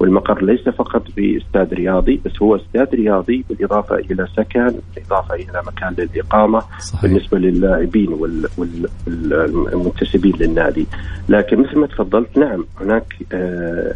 والمقر 0.00 0.44
ليس 0.44 0.68
فقط 0.68 1.02
باستاد 1.16 1.74
رياضي 1.74 2.20
بس 2.24 2.42
هو 2.42 2.56
استاد 2.56 2.94
رياضي 2.94 3.44
بالإضافة 3.48 3.94
إلى 3.96 4.26
سكن 4.36 4.72
بالإضافة 4.94 5.34
إلى 5.34 5.62
مكان 5.66 5.94
للإقامة 5.98 6.60
صحيح. 6.78 7.02
بالنسبة 7.02 7.38
للاعبين 7.38 8.08
والمنتسبين 9.42 10.32
للنادي 10.40 10.86
لكن 11.28 11.60
مثل 11.62 11.78
ما 11.78 11.86
تفضلت 11.86 12.38
نعم 12.38 12.64
هناك 12.80 13.14
آه 13.32 13.94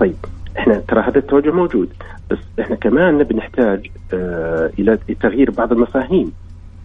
طيب 0.00 0.14
إحنا 0.58 0.74
ترى 0.88 1.00
هذا 1.00 1.18
التوجه 1.18 1.50
موجود 1.50 1.88
بس 2.30 2.38
إحنا 2.60 2.76
كمان 2.76 3.18
نبي 3.18 3.34
نحتاج 3.34 3.86
آه 4.14 4.70
إلى 4.78 4.98
تغيير 5.20 5.50
بعض 5.50 5.72
المفاهيم 5.72 6.32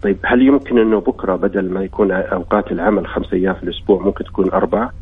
طيب 0.02 0.16
هل 0.24 0.42
يمكن 0.42 0.78
أنه 0.78 1.00
بكرة 1.00 1.36
بدل 1.36 1.70
ما 1.70 1.82
يكون 1.82 2.10
أوقات 2.12 2.72
العمل 2.72 3.06
خمس 3.06 3.32
أيام 3.32 3.54
في 3.54 3.62
الأسبوع 3.62 4.02
ممكن 4.02 4.24
تكون 4.24 4.50
أربعة؟ 4.52 4.92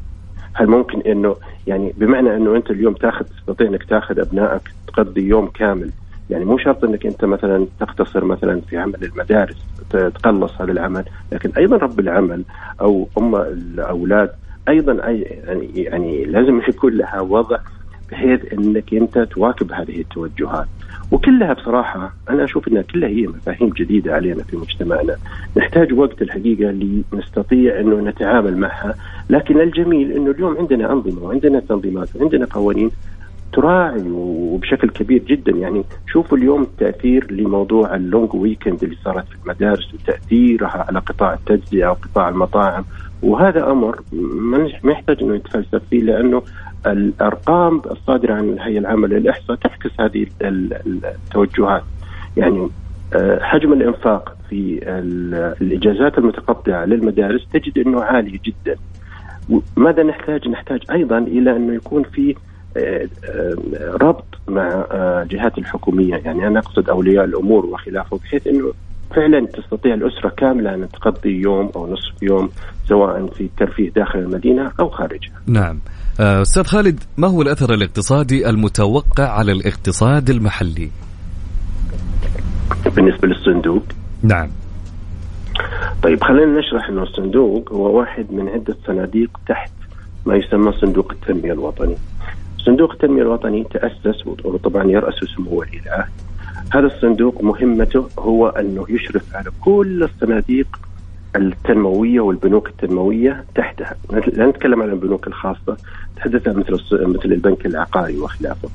هل 0.57 0.67
ممكن 0.67 1.01
إنه 1.01 1.37
يعني 1.67 1.93
بمعنى 1.97 2.37
إنه 2.37 2.57
أنت 2.57 2.71
اليوم 2.71 2.95
تاخذ 2.95 3.25
تستطيع 3.25 3.67
انك 3.67 3.85
تاخذ 3.85 4.21
أبنائك 4.21 4.63
تقضي 4.89 5.23
يوم 5.23 5.47
كامل 5.47 5.91
يعني 6.31 6.45
مو 6.45 6.59
شرط 6.59 6.85
إنك 6.85 7.07
أنت 7.07 7.25
مثلا 7.25 7.67
تقتصر 7.81 8.25
مثلا 8.25 8.61
في 8.61 8.79
عمل 8.79 9.05
المدارس 9.05 9.67
تقلص 9.91 10.61
هذا 10.61 10.73
العمل 10.73 11.05
لكن 11.33 11.51
أيضا 11.57 11.77
رب 11.77 12.01
العمل 12.01 12.45
أو 12.81 13.09
أم 13.19 13.37
الأولاد 13.37 14.31
أيضا 14.69 15.07
اي 15.07 15.21
يعني 15.21 15.71
يعني 15.75 16.25
لازم 16.25 16.61
يكون 16.69 16.93
لها 16.93 17.21
وضع 17.21 17.59
بحيث 18.11 18.53
إنك 18.53 18.95
أنت 18.95 19.19
تواكب 19.19 19.73
هذه 19.73 20.01
التوجهات. 20.01 20.67
وكلها 21.11 21.53
بصراحة 21.53 22.15
أنا 22.31 22.45
أشوف 22.45 22.69
أنها 22.69 22.83
كلها 22.83 23.09
هي 23.09 23.27
مفاهيم 23.27 23.69
جديدة 23.69 24.15
علينا 24.15 24.43
في 24.43 24.57
مجتمعنا. 24.57 25.17
نحتاج 25.57 25.93
وقت 25.93 26.23
الحقيقة 26.23 26.71
لنستطيع 27.13 27.81
أنه 27.81 28.01
نتعامل 28.01 28.57
معها. 28.57 28.95
لكن 29.31 29.61
الجميل 29.61 30.13
أنه 30.13 30.31
اليوم 30.31 30.57
عندنا 30.57 30.93
أنظمة 30.93 31.23
وعندنا 31.23 31.61
تنظيمات 31.61 32.17
وعندنا 32.17 32.47
قوانين 32.51 32.91
تراعي 33.53 34.03
وبشكل 34.11 34.91
كبير 34.91 35.23
جدا. 35.23 35.53
يعني 35.53 35.85
شوفوا 36.13 36.39
اليوم 36.39 36.63
التأثير 36.63 37.33
لموضوع 37.33 37.95
اللونج 37.95 38.35
ويكند 38.35 38.83
اللي 38.83 38.97
صارت 39.05 39.25
في 39.29 39.35
المدارس 39.45 39.95
وتأثيرها 39.95 40.85
على 40.89 40.99
قطاع 40.99 41.35
التجزئة 41.35 41.89
وقطاع 41.89 42.29
المطاعم. 42.29 42.85
وهذا 43.23 43.71
أمر 43.71 44.01
ما 44.83 44.93
يحتاج 44.93 45.23
إنه 45.23 45.35
يتفلسف 45.35 45.83
فيه 45.91 46.03
لأنه 46.03 46.43
الأرقام 46.87 47.83
الصادرة 47.91 48.35
عن 48.35 48.49
الهيئة 48.49 48.79
العامة 48.79 49.09
للإحصاء 49.09 49.57
تعكس 49.57 50.01
هذه 50.01 50.27
التوجهات. 50.43 51.83
يعني 52.37 52.69
آه، 53.15 53.39
حجم 53.43 53.73
الإنفاق 53.73 54.37
في 54.51 54.81
الإجازات 55.61 56.19
المتقطعة 56.19 56.85
للمدارس 56.85 57.47
تجد 57.53 57.79
إنه 57.79 58.03
عالي 58.03 58.41
جدا. 58.45 58.77
ماذا 59.77 60.03
نحتاج؟ 60.03 60.49
نحتاج 60.49 60.81
أيضا 60.91 61.19
إلى 61.19 61.57
انه 61.57 61.75
يكون 61.75 62.03
في 62.03 62.35
آه، 62.77 63.09
آه، 63.25 63.57
ربط 64.01 64.25
مع 64.49 64.87
جهات 65.31 65.59
الحكومية. 65.59 66.17
يعني 66.25 66.47
أنا 66.47 66.59
أقصد 66.59 66.89
أولياء 66.89 67.25
الأمور 67.25 67.67
وخلافه 67.67 68.17
بحيث 68.17 68.47
إنه 68.47 68.73
فعلا 69.15 69.47
تستطيع 69.47 69.95
الأسرة 69.95 70.29
كامله 70.29 70.75
أن 70.75 70.89
تقضي 70.89 71.41
يوم 71.41 71.71
أو 71.77 71.93
نصف 71.93 72.23
يوم 72.23 72.51
سواء 72.89 73.27
في 73.27 73.41
الترفيه 73.41 73.91
داخل 73.91 74.19
المدينة 74.19 74.73
أو 74.81 74.89
خارجها. 74.89 75.41
نعم. 75.47 75.81
آه، 76.21 76.43
أستاذ 76.43 76.65
خالد 76.65 77.01
ما 77.17 77.29
هو 77.29 77.43
الأثر 77.43 77.75
الاقتصادي 77.75 78.49
المتوقع 78.51 79.29
على 79.29 79.53
الاقتصاد 79.53 80.31
المحلي؟ 80.31 80.91
بالنسبة 82.97 83.29
للصندوق 83.29 83.83
نعم 84.23 84.51
طيب 86.03 86.25
خلينا 86.25 86.59
نشرح 86.59 86.89
إنه 86.89 87.03
الصندوق 87.03 87.73
هو 87.73 87.99
واحد 87.99 88.33
من 88.33 88.49
عدة 88.49 88.77
صناديق 88.87 89.31
تحت 89.49 89.73
ما 90.27 90.37
يسمى 90.37 90.73
صندوق 90.73 91.13
التنمية 91.13 91.53
الوطني. 91.53 91.97
صندوق 92.59 92.93
التنمية 92.93 93.23
الوطني 93.23 93.65
تأسس 93.65 94.27
وطبعا 94.27 94.85
يرأس 94.85 95.15
سمو 95.37 95.51
ولي 95.51 95.81
العهد. 95.87 96.26
هذا 96.73 96.87
الصندوق 96.87 97.45
مهمته 97.45 98.09
هو 98.19 98.49
أنه 98.49 98.87
يشرف 98.89 99.37
على 99.37 99.51
كل 99.61 100.03
الصناديق 100.03 100.67
التنموية 101.37 102.21
والبنوك 102.21 102.69
التنموية 102.69 103.45
تحتها، 103.55 103.95
لا 104.33 104.47
نتكلم 104.47 104.83
عن 104.83 104.91
البنوك 104.91 105.27
الخاصة، 105.27 105.77
نتحدث 106.15 106.49
عن 106.49 106.57
مثل 106.57 106.73
مثل 106.93 107.33
البنك 107.33 107.67
العقاري 107.67 108.19
وخلافه. 108.19 108.69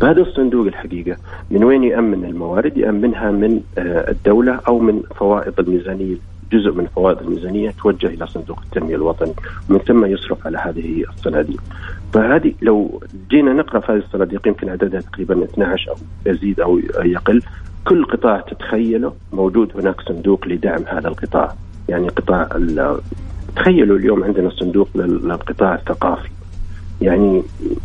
فهذا 0.00 0.20
الصندوق 0.20 0.66
الحقيقة 0.66 1.16
من 1.50 1.64
وين 1.64 1.84
يامن 1.84 2.24
الموارد؟ 2.24 2.76
يامنها 2.76 3.30
من 3.30 3.60
آه، 3.78 4.10
الدولة 4.10 4.60
أو 4.68 4.78
من 4.78 5.02
فوائض 5.16 5.60
الميزانية 5.60 6.16
جزء 6.52 6.72
من 6.72 6.86
فوائد 6.86 7.18
الميزانية 7.18 7.70
توجه 7.70 8.06
إلى 8.06 8.26
صندوق 8.26 8.60
التنمية 8.62 8.94
الوطني 8.96 9.32
ومن 9.70 9.78
ثم 9.78 10.04
يصرف 10.04 10.46
على 10.46 10.58
هذه 10.58 11.04
الصناديق. 11.08 11.62
فهذه 12.12 12.52
لو 12.62 13.02
جينا 13.30 13.52
نقرأ 13.52 13.80
في 13.80 13.92
هذه 13.92 13.98
الصناديق 13.98 14.48
يمكن 14.48 14.68
عددها 14.68 15.00
تقريبا 15.00 15.44
12 15.44 15.90
أو 15.90 15.96
يزيد 16.26 16.60
أو 16.60 16.78
يقل. 17.04 17.42
كل 17.84 18.04
قطاع 18.04 18.40
تتخيله 18.40 19.14
موجود 19.32 19.72
هناك 19.74 20.00
صندوق 20.00 20.48
لدعم 20.48 20.82
هذا 20.86 21.08
القطاع. 21.08 21.54
يعني 21.88 22.08
قطاع 22.08 22.48
تخيلوا 23.56 23.98
اليوم 23.98 24.24
عندنا 24.24 24.50
صندوق 24.50 24.88
للقطاع 24.94 25.74
الثقافي. 25.74 26.28
يعني 27.00 27.42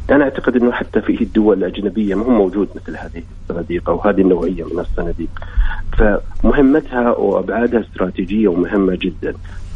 أنا 0.09 0.23
أعتقد 0.23 0.55
إنه 0.55 0.71
حتى 0.71 1.01
في 1.01 1.23
الدول 1.23 1.57
الأجنبية 1.57 2.15
ما 2.15 2.25
هو 2.25 2.29
موجود 2.29 2.69
مثل 2.75 2.97
هذه 2.97 3.23
الصناديق 3.41 3.89
أو 3.89 4.01
هذه 4.01 4.21
النوعية 4.21 4.63
من 4.63 4.79
الصناديق. 4.79 5.29
فمهمتها 5.97 7.11
وأبعادها 7.11 7.79
استراتيجية 7.79 8.47
ومهمة 8.47 8.97
جدا. 9.01 9.33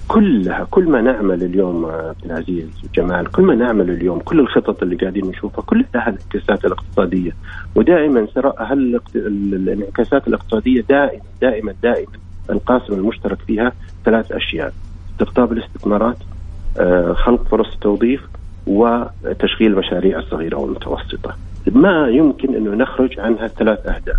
كلها 0.07 0.67
كل 0.71 0.89
ما 0.89 1.01
نعمل 1.01 1.43
اليوم 1.43 1.85
عبد 1.85 2.25
العزيز 2.25 2.67
وجمال 2.83 3.31
كل 3.31 3.43
ما 3.43 3.55
نعمل 3.55 3.89
اليوم 3.89 4.19
كل 4.19 4.39
الخطط 4.39 4.83
اللي 4.83 4.95
قاعدين 4.95 5.25
نشوفها 5.25 5.61
كلها 5.61 5.85
لها 5.95 6.09
الانعكاسات 6.09 6.65
الاقتصادية. 6.65 7.31
ودائما 7.75 8.27
هل 8.59 8.99
الانعكاسات 9.15 10.27
الاقتصادية 10.27 10.81
دائما 10.89 11.21
دائما 11.41 11.73
دائما 11.83 12.11
القاسم 12.49 12.93
المشترك 12.93 13.37
فيها 13.47 13.71
ثلاث 14.05 14.31
أشياء 14.31 14.73
استقطاب 15.11 15.51
الاستثمارات 15.51 16.17
آه، 16.79 17.13
خلق 17.13 17.43
فرص 17.43 17.77
توظيف 17.81 18.21
وتشغيل 18.67 19.73
المشاريع 19.73 20.19
الصغيرة 20.19 20.57
والمتوسطة. 20.57 21.35
ما 21.71 22.07
يمكن 22.07 22.55
انه 22.55 22.71
نخرج 22.71 23.19
عن 23.19 23.37
هالثلاث 23.37 23.87
أهداف. 23.87 24.17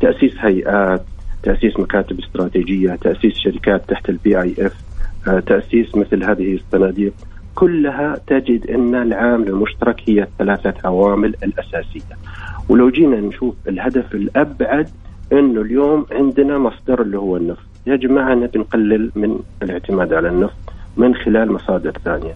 تأسيس 0.00 0.32
هيئات 0.38 1.02
تأسيس 1.42 1.80
مكاتب 1.80 2.18
استراتيجية 2.18 2.94
تأسيس 2.94 3.34
شركات 3.38 3.88
تحت 3.88 4.08
ال 4.08 4.66
PIF 4.66 4.74
آه، 5.28 5.40
تأسيس 5.40 5.94
مثل 5.96 6.24
هذه 6.24 6.54
الصناديق. 6.54 7.12
كلها 7.54 8.20
تجد 8.26 8.70
أن 8.70 8.94
العامل 8.94 9.48
المشترك 9.48 10.02
هي 10.06 10.22
الثلاثة 10.22 10.74
عوامل 10.84 11.34
الأساسية. 11.42 12.16
ولو 12.68 12.90
جينا 12.90 13.20
نشوف 13.20 13.54
الهدف 13.68 14.14
الأبعد 14.14 14.88
انه 15.32 15.60
اليوم 15.60 16.06
عندنا 16.12 16.58
مصدر 16.58 17.02
اللي 17.02 17.18
هو 17.18 17.36
النفط. 17.36 17.62
يا 17.86 17.96
جماعة 17.96 18.34
نبي 18.34 18.58
نقلل 18.58 19.10
من 19.16 19.38
الاعتماد 19.62 20.12
على 20.12 20.28
النفط 20.28 20.72
من 20.96 21.14
خلال 21.14 21.52
مصادر 21.52 21.92
ثانية. 22.04 22.34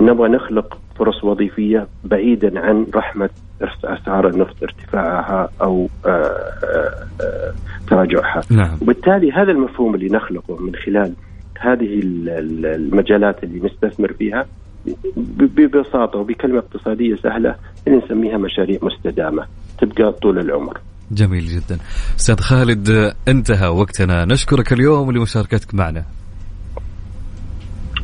نبغى 0.00 0.28
نخلق 0.28 0.78
فرص 0.98 1.24
وظيفية 1.24 1.86
بعيدا 2.04 2.60
عن 2.60 2.86
رحمة 2.94 3.30
أسعار 3.84 4.28
النفط 4.28 4.62
ارتفاعها 4.62 5.48
أو 5.62 5.88
آآ 6.06 6.10
آه، 6.10 6.14
آآ 6.64 7.06
آه، 7.20 7.54
تراجعها 7.88 8.40
نعم. 8.50 8.78
وبالتالي 8.82 9.32
هذا 9.32 9.52
المفهوم 9.52 9.94
اللي 9.94 10.08
نخلقه 10.08 10.56
من 10.56 10.74
خلال 10.74 11.12
هذه 11.60 12.00
المجالات 12.04 13.44
اللي 13.44 13.60
نستثمر 13.66 14.12
فيها 14.12 14.46
ببساطة 15.16 16.18
وبكلمة 16.18 16.58
اقتصادية 16.58 17.16
سهلة 17.16 17.54
اللي 17.86 17.98
نسميها 17.98 18.38
مشاريع 18.38 18.78
مستدامة 18.82 19.46
تبقى 19.78 20.12
طول 20.12 20.38
العمر. 20.38 20.80
جميل 21.10 21.44
جدا. 21.46 21.78
أستاذ 22.16 22.40
خالد 22.40 23.12
انتهى 23.28 23.68
وقتنا 23.68 24.24
نشكرك 24.24 24.72
اليوم 24.72 25.12
لمشاركتك 25.12 25.74
معنا. 25.74 26.04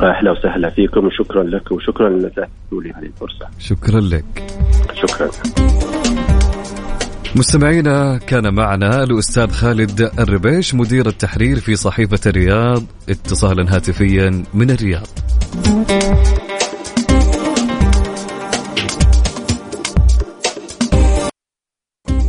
أهلا 0.02 0.30
وسهلا 0.30 0.70
فيكم 0.70 1.06
وشكرا 1.06 1.42
لك 1.42 1.72
وشكرا 1.72 2.08
لك 2.08 2.48
لي 2.72 2.90
هذه 2.90 3.06
الفرصة. 3.06 3.46
شكرا 3.58 4.00
لك. 4.00 4.24
شكرا. 4.94 5.30
مستمعينا 7.36 8.18
كان 8.18 8.54
معنا 8.54 9.02
الأستاذ 9.02 9.50
خالد 9.50 10.10
الربيش 10.18 10.74
مدير 10.74 11.06
التحرير 11.06 11.56
في 11.56 11.76
صحيفة 11.76 12.20
الرياض 12.26 12.82
اتصالا 13.08 13.76
هاتفيا 13.76 14.44
من 14.54 14.70
الرياض 14.70 15.06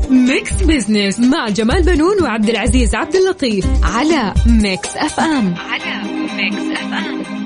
Mix 0.10 0.63
Business 0.63 1.20
مع 1.20 1.50
جمال 1.50 1.84
بنون 1.84 2.24
وعبد 2.24 2.50
العزيز 2.50 2.96
عبد 2.96 3.15
اللطيف 3.15 3.65
على 3.84 4.34
Mix 4.48 4.98
FM 4.98 5.56
على 5.56 6.03
Mix 6.36 6.82
FM 6.82 7.43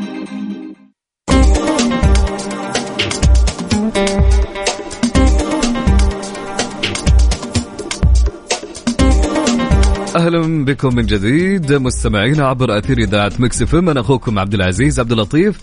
أهلا 10.28 10.66
بكم 10.66 10.96
من 10.96 11.06
جديد. 11.06 11.74
مستمعينا 11.74 12.48
عبر 12.48 12.78
أثير 12.78 12.98
إذاعة 12.98 13.32
Mix 13.40 13.62
F 13.62 13.76
أنا 13.76 14.00
أخوكم 14.00 14.40
عبد 14.40 14.54
العزيز 14.54 15.00
عبد 15.00 15.12
اللطيف 15.12 15.62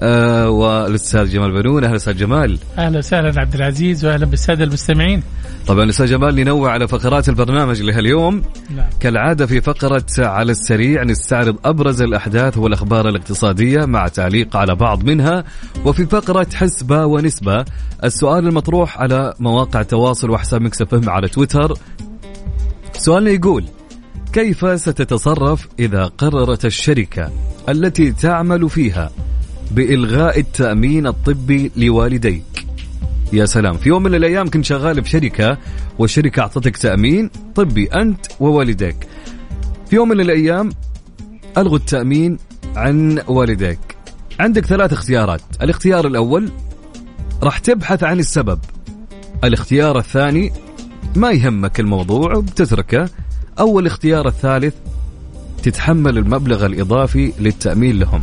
آه 0.00 0.48
والأستاذ 0.48 1.30
جمال 1.30 1.62
بنون. 1.62 1.84
أهلا 1.84 1.96
أستاذ 1.96 2.16
جمال. 2.16 2.58
أهلا 2.78 2.98
وسهلا 2.98 3.40
عبد 3.40 3.54
العزيز 3.54 4.04
واهلا 4.04 4.26
بالسادة 4.26 4.64
المستمعين. 4.64 5.22
طبعا 5.66 5.90
أستاذ 5.90 6.06
جمال 6.06 6.34
ننوع 6.34 6.72
على 6.72 6.88
فقرات 6.88 7.28
البرنامج 7.28 7.82
لهاليوم. 7.82 8.42
نعم. 8.76 8.86
كالعادة 9.00 9.46
في 9.46 9.60
فقرة 9.60 10.06
على 10.18 10.52
السريع 10.52 11.04
نستعرض 11.04 11.56
أبرز 11.64 12.02
الأحداث 12.02 12.58
والأخبار 12.58 13.08
الاقتصادية 13.08 13.84
مع 13.84 14.08
تعليق 14.08 14.56
على 14.56 14.74
بعض 14.74 15.04
منها 15.04 15.44
وفي 15.84 16.06
فقرة 16.06 16.46
حسبة 16.54 17.04
ونسبة. 17.06 17.64
السؤال 18.04 18.46
المطروح 18.46 18.98
على 18.98 19.34
مواقع 19.40 19.80
التواصل 19.80 20.30
وحساب 20.30 20.62
Mix 20.62 20.82
F 20.82 21.08
على 21.08 21.28
تويتر. 21.28 21.74
سؤالنا 22.92 23.30
يقول 23.30 23.64
كيف 24.32 24.80
ستتصرف 24.80 25.68
إذا 25.78 26.04
قررت 26.04 26.64
الشركة 26.64 27.30
التي 27.68 28.12
تعمل 28.12 28.70
فيها 28.70 29.10
بإلغاء 29.70 30.40
التأمين 30.40 31.06
الطبي 31.06 31.70
لوالديك؟ 31.76 32.66
يا 33.32 33.44
سلام 33.44 33.76
في 33.76 33.88
يوم 33.88 34.02
من 34.02 34.14
الأيام 34.14 34.50
كنت 34.50 34.64
شغال 34.64 35.04
في 35.04 35.10
شركة 35.10 35.58
والشركة 35.98 36.40
أعطتك 36.40 36.76
تأمين 36.76 37.30
طبي 37.54 37.86
أنت 37.86 38.26
ووالديك. 38.40 38.96
في 39.86 39.96
يوم 39.96 40.08
من 40.08 40.20
الأيام 40.20 40.70
ألغوا 41.58 41.76
التأمين 41.76 42.38
عن 42.76 43.22
والديك. 43.28 43.78
عندك 44.40 44.66
ثلاث 44.66 44.92
اختيارات 44.92 45.42
الاختيار 45.62 46.06
الأول 46.06 46.50
راح 47.42 47.58
تبحث 47.58 48.04
عن 48.04 48.18
السبب 48.18 48.58
الاختيار 49.44 49.98
الثاني 49.98 50.52
ما 51.16 51.30
يهمك 51.30 51.80
الموضوع 51.80 52.34
وبتتركه 52.34 53.08
أو 53.58 53.80
الاختيار 53.80 54.28
الثالث 54.28 54.74
تتحمل 55.62 56.18
المبلغ 56.18 56.66
الإضافي 56.66 57.32
للتأمين 57.40 57.98
لهم. 57.98 58.22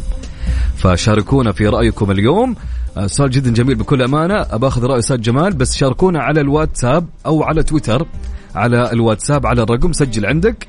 فشاركونا 0.78 1.52
في 1.52 1.68
رأيكم 1.68 2.12
اليوم. 2.12 2.56
آه، 2.98 3.08
سؤال 3.08 3.32
جدا 3.32 3.52
جميل 3.52 3.76
بكل 3.76 4.02
أمانة. 4.02 4.36
أباخذ 4.36 4.86
رأي 4.86 5.00
أستاذ 5.00 5.22
جمال 5.22 5.54
بس 5.54 5.76
شاركونا 5.76 6.20
على 6.20 6.42
الواتساب 6.42 7.08
أو 7.26 7.44
على 7.44 7.64
تويتر. 7.64 8.08
على 8.56 8.92
الواتساب 8.92 9.46
على 9.46 9.64
الرقم 9.64 9.94
سجل 9.94 10.26
عندك. 10.26 10.68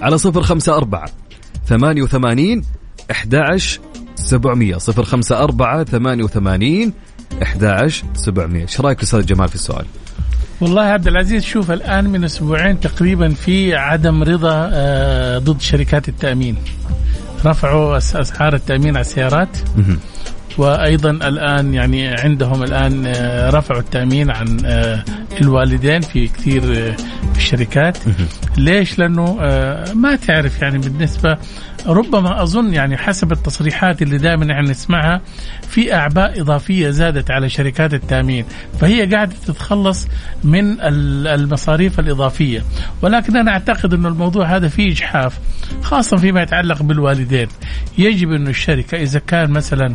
على 0.00 0.18
صفر 0.18 0.42
خمسة 0.42 0.76
أربعة 0.76 1.10
ثمانية 1.66 2.02
وثمانين 2.02 2.62
أحد 3.10 3.58
سبعمية. 4.14 4.76
صفر 4.76 5.04
خمسة 5.04 5.38
أربعة 5.44 5.84
ثمانية 5.84 6.24
وثمانين 6.24 6.92
أحد 7.42 7.90
سبعمية. 8.14 8.62
إيش 8.62 8.80
رأيك 8.80 9.02
أستاذ 9.02 9.26
جمال 9.26 9.48
في 9.48 9.54
السؤال؟ 9.54 9.86
والله 10.60 10.82
عبد 10.82 11.06
العزيز 11.06 11.44
شوف 11.44 11.70
الآن 11.70 12.04
من 12.04 12.24
أسبوعين 12.24 12.80
تقريبا 12.80 13.28
في 13.28 13.74
عدم 13.76 14.22
رضا 14.22 14.70
آه، 14.72 15.38
ضد 15.38 15.60
شركات 15.60 16.08
التأمين. 16.08 16.56
رفعوا 17.44 17.96
أسعار 17.98 18.54
التأمين 18.54 18.90
على 18.96 19.00
السيارات. 19.00 19.56
وأيضا 20.58 21.10
الآن 21.10 21.74
يعني 21.74 22.06
عندهم 22.08 22.62
الآن 22.62 23.06
آه، 23.06 23.50
رفعوا 23.50 23.80
التأمين 23.80 24.30
عن 24.30 24.58
آه، 24.64 25.04
الوالدين 25.40 26.00
في 26.00 26.28
كثير 26.28 26.62
في 27.32 27.36
الشركات. 27.36 27.98
ليش؟ 28.58 28.98
لأنه 28.98 29.34
ما 29.94 30.16
تعرف 30.16 30.62
يعني 30.62 30.78
بالنسبة 30.78 31.38
ربما 31.86 32.42
أظن 32.42 32.74
يعني 32.74 32.96
حسب 32.96 33.32
التصريحات 33.32 34.02
اللي 34.02 34.18
دائما 34.18 34.44
إحنا 34.44 34.70
نسمعها 34.70 35.20
في 35.68 35.94
أعباء 35.94 36.40
إضافية 36.40 36.90
زادت 36.90 37.30
على 37.30 37.48
شركات 37.48 37.94
التأمين 37.94 38.44
فهي 38.80 39.06
قاعدة 39.14 39.34
تتخلص 39.46 40.08
من 40.44 40.80
المصاريف 40.80 42.00
الإضافية. 42.00 42.64
ولكن 43.02 43.36
أنا 43.36 43.50
أعتقد 43.50 43.94
أنه 43.94 44.08
الموضوع 44.08 44.56
هذا 44.56 44.68
فيه 44.68 44.92
إجحاف 44.92 45.38
خاصه 45.82 46.16
فيما 46.16 46.42
يتعلق 46.42 46.82
بالوالدين. 46.82 47.48
يجب 47.98 48.32
انه 48.32 48.50
الشركة 48.50 49.02
إذا 49.02 49.18
كان 49.18 49.50
مثلا 49.50 49.94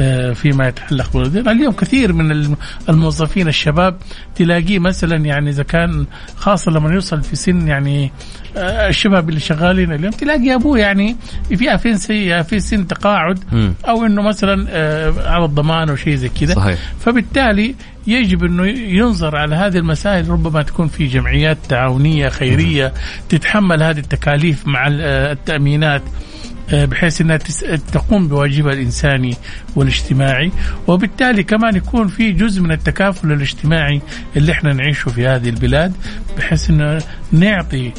آه، 0.00 0.32
فيما 0.32 0.68
يتعلق 0.68 1.12
بالوالدين 1.12 1.48
اليوم 1.48 1.72
كثير 1.72 2.12
من 2.12 2.56
الموظفين 2.88 3.48
الشباب 3.48 3.96
تلاقيه 4.34 4.77
مثلا 4.78 5.16
يعني 5.16 5.50
إذا 5.50 5.62
كان 5.62 6.06
خاصة 6.36 6.72
لما 6.72 6.94
يوصل 6.94 7.22
في 7.22 7.36
سن 7.36 7.68
يعني 7.68 8.12
آه، 8.56 8.88
الشباب 8.88 9.28
اللي 9.28 9.40
شغالين 9.40 9.92
اليوم 9.92 10.12
تلاقي 10.12 10.54
أبوه 10.54 10.78
يعني 10.78 11.16
في 11.48 11.78
في 11.78 12.44
في 12.44 12.60
سن 12.60 12.86
تقاعد 12.86 13.44
أو 13.88 14.06
إنه 14.06 14.22
مثلا 14.22 14.66
آه، 14.70 15.28
على 15.28 15.44
الضمان 15.44 15.88
أو 15.88 15.96
شيء 15.96 16.14
زي 16.14 16.28
كذا. 16.28 16.54
فبالتالي 17.00 17.74
يجب 18.06 18.44
إنه 18.44 18.66
ينظر 18.68 19.36
على 19.36 19.54
هذه 19.54 19.76
المسائل 19.76 20.28
ربما 20.30 20.62
تكون 20.62 20.88
في 20.88 21.06
جمعيات 21.06 21.58
تعاونية 21.68 22.28
خيرية 22.28 22.92
تتحمل 23.28 23.82
هذه 23.82 23.98
التكاليف 23.98 24.66
مع 24.66 24.88
آه، 25.00 25.32
التأمينات. 25.32 26.02
بحيث 26.72 27.20
إنها 27.20 27.36
تقوم 27.92 28.28
بواجبها 28.28 28.72
الانساني 28.72 29.36
والاجتماعي 29.76 30.52
وبالتالي 30.86 31.42
كمان 31.42 31.76
يكون 31.76 32.08
في 32.08 32.32
جزء 32.32 32.62
من 32.62 32.72
التكافل 32.72 33.32
الاجتماعي 33.32 34.00
اللي 34.36 34.52
إحنا 34.52 34.72
نعيشه 34.72 35.08
في 35.08 35.26
هذه 35.26 35.48
البلاد 35.48 35.92
بحيث 36.38 36.70
إنه 36.70 37.02
نعطي 37.32 37.92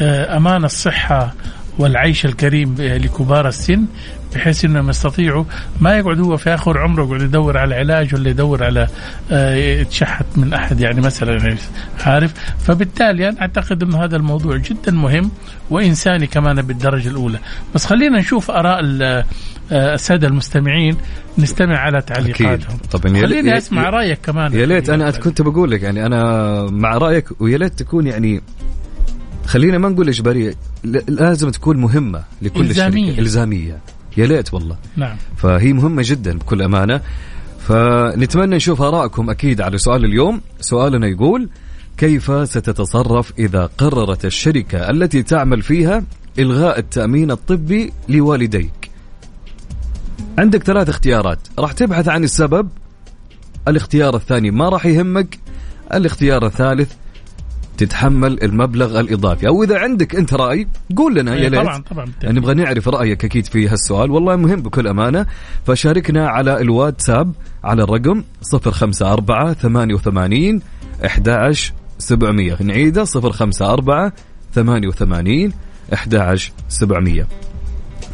آه، 0.00 0.36
أمان 0.36 0.64
الصحة 0.64 1.34
والعيش 1.78 2.26
الكريم 2.26 2.74
لكبار 2.78 3.48
السن 3.48 3.84
بحيث 4.34 4.64
انهم 4.64 4.90
يستطيعوا 4.90 5.44
ما 5.80 5.96
يقعد 5.98 6.20
هو 6.20 6.36
في 6.36 6.54
آخر 6.54 6.78
عمره 6.78 7.04
يقعد 7.04 7.20
يدور 7.22 7.58
على 7.58 7.74
علاج 7.74 8.14
ولا 8.14 8.30
يدور 8.30 8.64
على 8.64 8.88
آه، 9.30 9.54
يتشحت 9.54 10.26
من 10.36 10.52
أحد 10.54 10.80
يعني 10.80 11.00
مثلا 11.00 11.56
عارف؟ 12.06 12.32
فبالتالي 12.58 13.28
أنا 13.28 13.40
أعتقد 13.40 13.82
إنه 13.82 14.04
هذا 14.04 14.16
الموضوع 14.16 14.56
جدا 14.56 14.92
مهم 14.92 15.30
وإنساني 15.70 16.26
كمان 16.26 16.62
بالدرجة 16.62 17.08
الأولى. 17.08 17.38
بس 17.74 17.86
خلينا 17.86 18.18
نشوف 18.18 18.50
آراء 18.50 18.80
آه، 19.02 19.24
السادة 19.94 20.28
المستمعين 20.28 20.96
نستمع 21.38 21.78
على 21.78 22.02
تعليقاتهم. 22.02 22.78
طبعا 22.92 23.20
خليني 23.20 23.50
يا- 23.50 23.58
أسمع 23.58 23.90
رأيك 23.90 24.18
كمان. 24.22 24.52
يا 24.52 24.66
ليت 24.66 24.90
أنا 24.90 25.10
كنت 25.10 25.42
بقول 25.42 25.70
لك 25.70 25.82
يعني 25.82 26.06
أنا 26.06 26.22
مع 26.70 26.98
رأيك 26.98 27.40
ويا 27.40 27.58
ليت 27.58 27.78
تكون 27.78 28.06
يعني 28.06 28.42
خلينا 29.46 29.78
ما 29.78 29.88
نقول 29.88 30.08
إجبارية 30.08 30.54
لازم 31.08 31.50
تكون 31.50 31.76
مهمة 31.76 32.22
لكل 32.42 32.60
إلزامية. 32.60 33.02
الشركة 33.04 33.20
إلزامية. 33.20 33.78
يا 34.16 34.26
ليت 34.26 34.54
والله. 34.54 34.76
نعم. 34.96 35.16
فهي 35.36 35.72
مهمة 35.72 36.02
جدا 36.06 36.38
بكل 36.38 36.62
أمانة. 36.62 37.00
فنتمنى 37.58 38.56
نشوف 38.56 38.82
آرائكم 38.82 39.30
أكيد 39.30 39.60
على 39.60 39.78
سؤال 39.78 40.04
اليوم. 40.04 40.40
سؤالنا 40.60 41.06
يقول 41.06 41.48
كيف 41.96 42.30
ستتصرف 42.48 43.32
إذا 43.38 43.70
قررت 43.78 44.24
الشركة 44.24 44.90
التي 44.90 45.22
تعمل 45.22 45.62
فيها 45.62 46.04
إلغاء 46.38 46.78
التأمين 46.78 47.30
الطبي 47.30 47.92
لوالديك؟ 48.08 48.90
عندك 50.38 50.62
ثلاث 50.62 50.88
اختيارات. 50.88 51.38
راح 51.58 51.72
تبحث 51.72 52.08
عن 52.08 52.24
السبب. 52.24 52.68
الاختيار 53.68 54.16
الثاني 54.16 54.50
ما 54.50 54.68
راح 54.68 54.86
يهمك. 54.86 55.38
الاختيار 55.94 56.46
الثالث 56.46 56.92
تتحمل 57.76 58.42
المبلغ 58.42 59.00
الإضافي. 59.00 59.48
أو 59.48 59.62
إذا 59.62 59.78
عندك 59.78 60.16
أنت 60.16 60.34
رأي 60.34 60.68
قول 60.96 61.14
لنا 61.14 61.34
يا 61.34 61.40
إيه، 61.40 61.48
ليت. 61.48 61.60
طبعا 61.60 61.78
طبعا. 61.78 62.06
يعني 62.22 62.38
نبغى 62.38 62.54
نعرف 62.54 62.88
رأيك 62.88 63.24
أكيد 63.24 63.46
في 63.46 63.68
هالسؤال. 63.68 64.10
والله 64.10 64.36
مهم 64.36 64.62
بكل 64.62 64.86
أمانة. 64.86 65.26
فشاركنا 65.66 66.28
على 66.28 66.60
الواتساب 66.60 67.32
على 67.64 67.82
الرقم 67.82 68.24
054 68.54 69.54
88 69.54 70.60
11 71.04 71.72
700 71.98 72.62
نعيده 72.62 73.04
054 73.04 74.12
88 74.54 75.52
11 75.92 76.52
700 76.68 77.26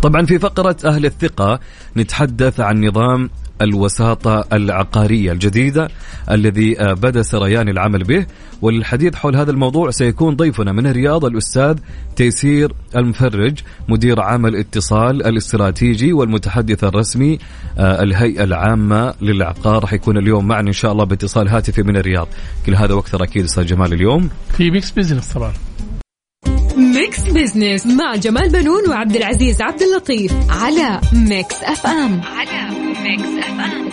طبعا 0.03 0.27
في 0.27 0.38
فقرة 0.38 0.77
أهل 0.85 1.07
الثقة 1.07 1.61
نتحدث 1.96 2.61
عن 2.61 2.85
نظام 2.85 3.31
الوساطة 3.61 4.44
العقارية 4.53 5.33
الجديدة 5.33 5.88
الذي 6.31 6.81
آه، 6.81 6.92
بدأ 6.92 7.23
سريان 7.23 7.68
العمل 7.68 8.05
به. 8.05 8.27
وللحديث 8.62 9.14
حول 9.14 9.37
هذا 9.37 9.51
الموضوع 9.51 9.90
سيكون 9.90 10.37
ضيفنا 10.37 10.73
من 10.73 10.87
الرياض 10.87 11.25
الأستاذ 11.25 11.79
تيسير 12.16 12.73
المفرج 12.96 13.59
مدير 13.88 14.20
عام 14.20 14.46
الاتصال 14.46 15.27
الاستراتيجي 15.27 16.12
والمتحدث 16.12 16.85
الرسمي 16.85 17.38
آه، 17.79 18.03
الهيئة 18.03 18.44
العامة 18.44 19.14
للعقار. 19.23 19.87
حيكون 19.87 20.18
اليوم 20.18 20.49
معنا 20.49 20.68
إن 20.68 20.73
شاء 20.73 20.92
الله 20.92 21.05
باتصال 21.05 21.49
هاتفي 21.49 21.83
من 21.83 21.96
الرياض. 21.96 22.29
كل 22.66 22.75
هذا 22.75 22.94
وأكثر 22.94 23.23
أكيد 23.23 23.44
أستاذ 23.44 23.66
جمال 23.66 23.92
اليوم. 23.92 24.31
في 24.57 24.70
ميكس 24.70 24.90
بزنس 24.90 25.33
طبعا. 25.33 25.53
Mix 27.01 27.20
Business 27.20 27.87
مع 27.87 28.17
جمال 28.17 28.49
بنون 28.49 28.89
وعبد 28.89 29.17
العزيز 29.17 29.63
عبد 29.63 29.83
اللطيف 29.83 30.33
على 30.51 31.01
Mix 31.12 31.62
FM. 31.62 32.20
على 32.21 32.71
Mix 33.03 33.23
FM. 33.23 33.88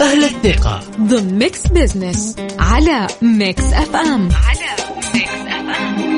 أهل 0.00 0.24
الثقة. 0.24 0.80
ضمن 1.00 1.38
Mix 1.38 1.66
Business 1.66 2.36
على 2.58 3.06
Mix 3.22 3.62
FM. 3.72 4.28
على 4.32 4.70
Mix 5.14 5.30
FM. 5.30 6.10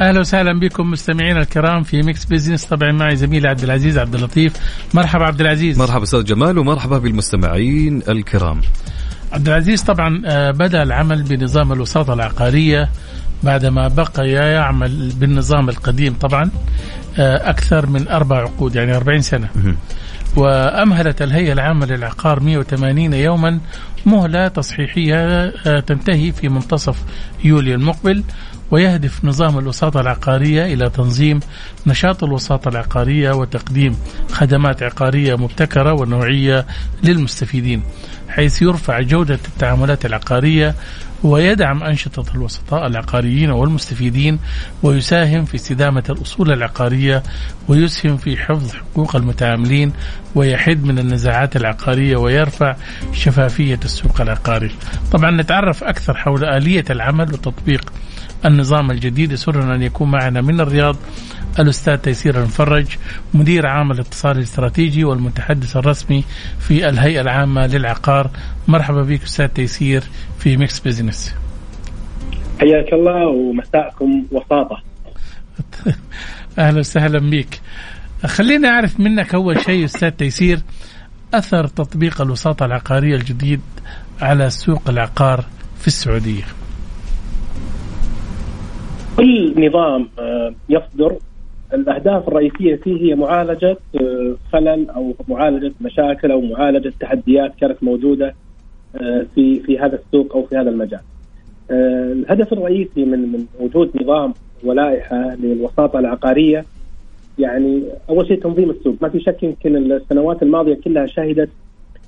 أهلا 0.00 0.20
وسهلا 0.20 0.60
بكم 0.60 0.90
مستمعينا 0.90 1.40
الكرام 1.40 1.82
في 1.82 2.02
Mix 2.02 2.24
Business 2.24 2.64
طبعا 2.64 2.92
معي 2.92 3.16
زميلي 3.16 3.48
عبد 3.48 3.62
العزيز 3.62 3.98
عبد 3.98 4.14
اللطيف. 4.14 4.52
مرحبا 4.94 5.24
عبد 5.24 5.40
العزيز. 5.40 5.78
مرحبا 5.78 6.02
أستاذ 6.02 6.24
جمال 6.24 6.58
ومرحبا 6.58 6.98
بالمستمعين 6.98 8.02
الكرام. 8.08 8.60
عبد 9.32 9.48
العزيز 9.48 9.82
طبعا 9.82 10.22
آه، 10.26 10.50
بدأ 10.50 10.82
العمل 10.82 11.22
بنظام 11.22 11.72
الوساطة 11.72 12.12
العقارية 12.12 12.88
بعدما 13.42 13.88
بقي 13.88 14.28
يعمل 14.28 15.12
بالنظام 15.16 15.68
القديم 15.68 16.14
طبعا 16.14 16.50
آه، 17.18 17.50
أكثر 17.50 17.86
من 17.86 18.08
أربع 18.08 18.36
عقود 18.36 18.76
يعني 18.76 18.96
40 18.96 19.20
سنة. 19.20 19.48
وأمهلت 20.36 21.22
الهيئة 21.22 21.52
العامة 21.52 21.86
للعقار 21.86 22.40
180 22.40 23.12
يوما 23.12 23.60
مهلة 24.06 24.48
تصحيحية 24.48 25.16
آه، 25.16 25.80
تنتهي 25.80 26.32
في 26.32 26.48
منتصف 26.48 27.02
يوليو 27.44 27.74
المقبل. 27.74 28.24
ويهدف 28.70 29.24
نظام 29.24 29.58
الوساطة 29.58 30.00
العقارية 30.00 30.74
إلى 30.74 30.90
تنظيم 30.90 31.40
نشاط 31.86 32.24
الوساطة 32.24 32.68
العقارية 32.68 33.32
وتقديم 33.32 33.96
خدمات 34.32 34.82
عقارية 34.82 35.34
مبتكرة 35.34 35.92
ونوعية 35.92 36.66
للمستفيدين 37.04 37.82
حيث 38.28 38.62
يرفع 38.62 39.00
جودة 39.00 39.38
التعاملات 39.48 40.06
العقارية 40.06 40.74
ويدعم 41.24 41.82
أنشطة 41.82 42.24
الوسطاء 42.34 42.86
العقاريين 42.86 43.50
والمستفيدين 43.50 44.38
ويساهم 44.82 45.44
في 45.44 45.54
استدامة 45.54 46.04
الأصول 46.10 46.52
العقارية 46.52 47.22
ويسهم 47.68 48.16
في 48.16 48.36
حفظ 48.36 48.72
حقوق 48.74 49.16
المتعاملين 49.16 49.92
ويحد 50.34 50.84
من 50.84 50.98
النزاعات 50.98 51.56
العقارية 51.56 52.16
ويرفع 52.16 52.76
شفافية 53.12 53.80
السوق 53.84 54.20
العقاري. 54.20 54.70
طبعا 55.12 55.30
نتعرف 55.30 55.84
أكثر 55.84 56.16
حول 56.16 56.44
آلية 56.44 56.84
العمل 56.90 57.32
وتطبيق 57.32 57.92
النظام 58.44 58.90
الجديد 58.90 59.32
يسرنا 59.32 59.74
أن 59.74 59.82
يكون 59.82 60.10
معنا 60.10 60.40
من 60.40 60.60
الرياض 60.60 60.96
الأستاذ 61.58 61.96
تيسير 61.96 62.38
المفرج 62.38 62.86
مدير 63.34 63.66
عام 63.66 63.92
الاتصال 63.92 64.36
الاستراتيجي 64.36 65.04
والمتحدث 65.04 65.76
الرسمي 65.76 66.24
في 66.58 66.88
الهيئة 66.88 67.20
العامة 67.20 67.66
للعقار. 67.66 68.30
مرحبا 68.68 69.02
بك 69.02 69.22
أستاذ 69.22 69.46
تيسير 69.46 70.02
في 70.38 70.56
Mix 70.56 70.80
Business 70.80 71.34
حياك 72.60 72.92
الله 72.92 73.26
ومساءكم 73.26 74.26
وساطة. 74.30 74.82
أهلا 76.58 76.78
وسهلا 76.78 77.30
بك. 77.30 77.60
خلينا 78.26 78.68
أعرف 78.68 79.00
منك 79.00 79.34
أول 79.34 79.60
شيء 79.60 79.84
أستاذ 79.84 80.10
تيسير 80.10 80.60
أثر 81.34 81.66
تطبيق 81.66 82.20
الوساطة 82.20 82.66
العقارية 82.66 83.14
الجديد 83.14 83.60
على 84.20 84.50
سوق 84.50 84.88
العقار 84.88 85.44
في 85.80 85.86
السعودية؟ 85.86 86.59
كل 89.16 89.66
نظام 89.66 90.08
آه، 90.18 90.54
يصدر 90.68 91.16
الأهداف 91.74 92.28
الرئيسية 92.28 92.76
فيه 92.76 93.00
هي 93.00 93.14
معالجة 93.14 93.76
آه، 94.00 94.34
خلل 94.52 94.90
أو 94.90 95.14
معالجة 95.28 95.72
مشاكل 95.80 96.30
أو 96.30 96.40
معالجة 96.40 96.92
تحديات 97.00 97.54
كانت 97.60 97.82
موجودة 97.82 98.34
آه، 98.96 99.26
في 99.34 99.60
في 99.60 99.78
هذا 99.78 99.96
السوق 99.96 100.36
أو 100.36 100.42
في 100.42 100.56
هذا 100.56 100.70
المجال. 100.70 101.00
الهدف 101.70 102.52
الرئيسي 102.52 103.04
من 103.04 103.32
من 103.32 103.46
وجود 103.60 103.90
نظام 104.02 104.34
ولائحة 104.64 105.34
للوساطة 105.34 105.98
العقارية 105.98 106.64
يعني 107.38 107.82
أول 108.08 108.26
شيء 108.26 108.40
تنظيم 108.40 108.70
السوق، 108.70 108.94
ما 109.02 109.08
في 109.08 109.20
شك 109.20 109.42
يمكن 109.42 109.92
السنوات 109.92 110.42
الماضية 110.42 110.74
كلها 110.84 111.06
شهدت 111.06 111.50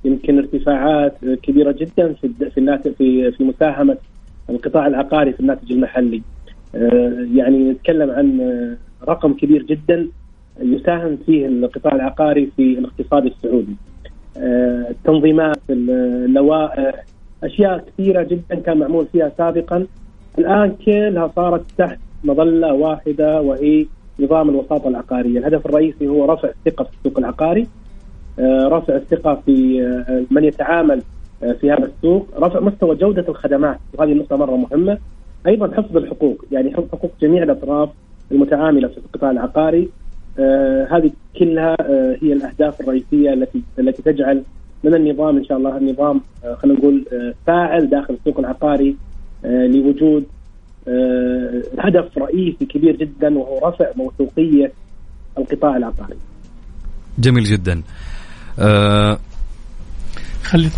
يمكن 0.04 0.38
ارتفاعات 0.38 1.14
كبيرة 1.42 1.72
جدا 1.72 2.12
في 2.12 2.50
في 2.98 3.32
في 3.32 3.44
مساهمة 3.44 3.96
القطاع 4.50 4.86
العقاري 4.86 5.32
في 5.32 5.40
الناتج 5.40 5.72
المحلي. 5.72 6.22
آه، 6.74 7.26
يعني 7.34 7.70
نتكلم 7.70 8.10
عن 8.10 8.40
آه، 8.40 8.76
رقم 9.10 9.32
كبير 9.32 9.62
جدا 9.62 10.08
يساهم 10.60 11.18
فيه 11.26 11.46
القطاع 11.46 11.94
العقاري 11.94 12.50
في 12.56 12.78
الاقتصاد 12.78 13.26
السعودي. 13.26 13.76
آه، 14.36 14.86
التنظيمات، 14.90 15.60
اللوائح، 15.70 17.04
أشياء 17.44 17.84
كثيرة 17.86 18.22
جدا 18.22 18.54
كان 18.54 18.78
معمول 18.78 19.06
فيها 19.12 19.32
سابقا. 19.38 19.86
الآن 20.38 20.76
كلها 20.86 21.32
صارت 21.36 21.62
تحت 21.78 21.98
مظلة 22.24 22.72
واحدة 22.72 23.40
وهي 23.40 23.86
نظام 24.20 24.50
الوساطة 24.50 24.88
العقارية، 24.88 25.38
الهدف 25.38 25.66
الرئيسي 25.66 26.08
هو 26.08 26.24
رفع 26.24 26.48
الثقة 26.48 26.84
في 26.84 26.90
السوق 26.98 27.18
العقاري، 27.18 27.66
رفع 28.40 28.96
الثقة 28.96 29.42
في 29.46 29.82
من 30.30 30.44
يتعامل 30.44 31.02
في 31.60 31.70
هذا 31.70 31.84
السوق، 31.84 32.28
رفع 32.38 32.60
مستوى 32.60 32.96
جودة 32.96 33.24
الخدمات. 33.28 33.78
وهذه 33.94 34.12
النقطه 34.12 34.36
مرة 34.36 34.56
مهمة، 34.56 34.98
أيضا 35.46 35.76
حفظ 35.76 35.96
الحقوق، 35.96 36.44
يعني 36.52 36.70
حفظ 36.74 36.88
حقوق 36.92 37.12
جميع 37.22 37.42
الأطراف 37.42 37.90
المتعاملة 38.32 38.88
في 38.88 38.98
القطاع 38.98 39.30
العقاري. 39.30 39.88
آه 40.38 40.88
هذه 40.90 41.10
كلها 41.38 41.76
آه 41.80 42.16
هي 42.22 42.32
الأهداف 42.32 42.80
الرئيسية 42.80 43.32
التي 43.32 43.62
التي 43.78 44.02
تجعل 44.02 44.42
من 44.84 44.94
النظام 44.94 45.36
إن 45.36 45.44
شاء 45.44 45.58
الله 45.58 45.76
النظام 45.76 46.20
آه 46.44 46.54
خلينا 46.54 46.78
نقول 46.78 47.04
آه 47.12 47.34
فاعل 47.46 47.90
داخل 47.90 48.14
السوق 48.14 48.38
العقاري 48.38 48.96
آه 49.44 49.66
لوجود 49.66 50.24
آه 50.88 51.62
هدف 51.78 52.18
رئيسي 52.18 52.64
كبير 52.64 52.96
جدا 52.96 53.38
وهو 53.38 53.68
رفع 53.68 53.86
موثوقية 53.96 54.72
القطاع 55.38 55.76
العقاري. 55.76 56.16
جميل 57.18 57.44
جدا. 57.44 57.82
آه 58.58 59.18
خلي 60.42 60.68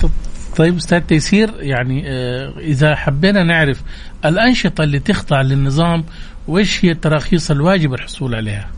طيب 0.57 0.75
أستاذ 0.75 1.01
تيسير 1.01 1.49
يعني 1.61 2.03
آه، 2.07 2.53
إذا 2.59 2.95
حبينا 2.95 3.45
نعرف 3.45 3.83
الأنشطة 4.25 4.85
اللي 4.85 4.99
تخضع 4.99 5.43
للنظام 5.43 6.05
وإيش 6.49 6.85
هي 6.85 6.91
التراخيص 6.91 7.51
الواجب 7.51 7.95
الحصول 7.95 8.35
عليها؟ 8.35 8.71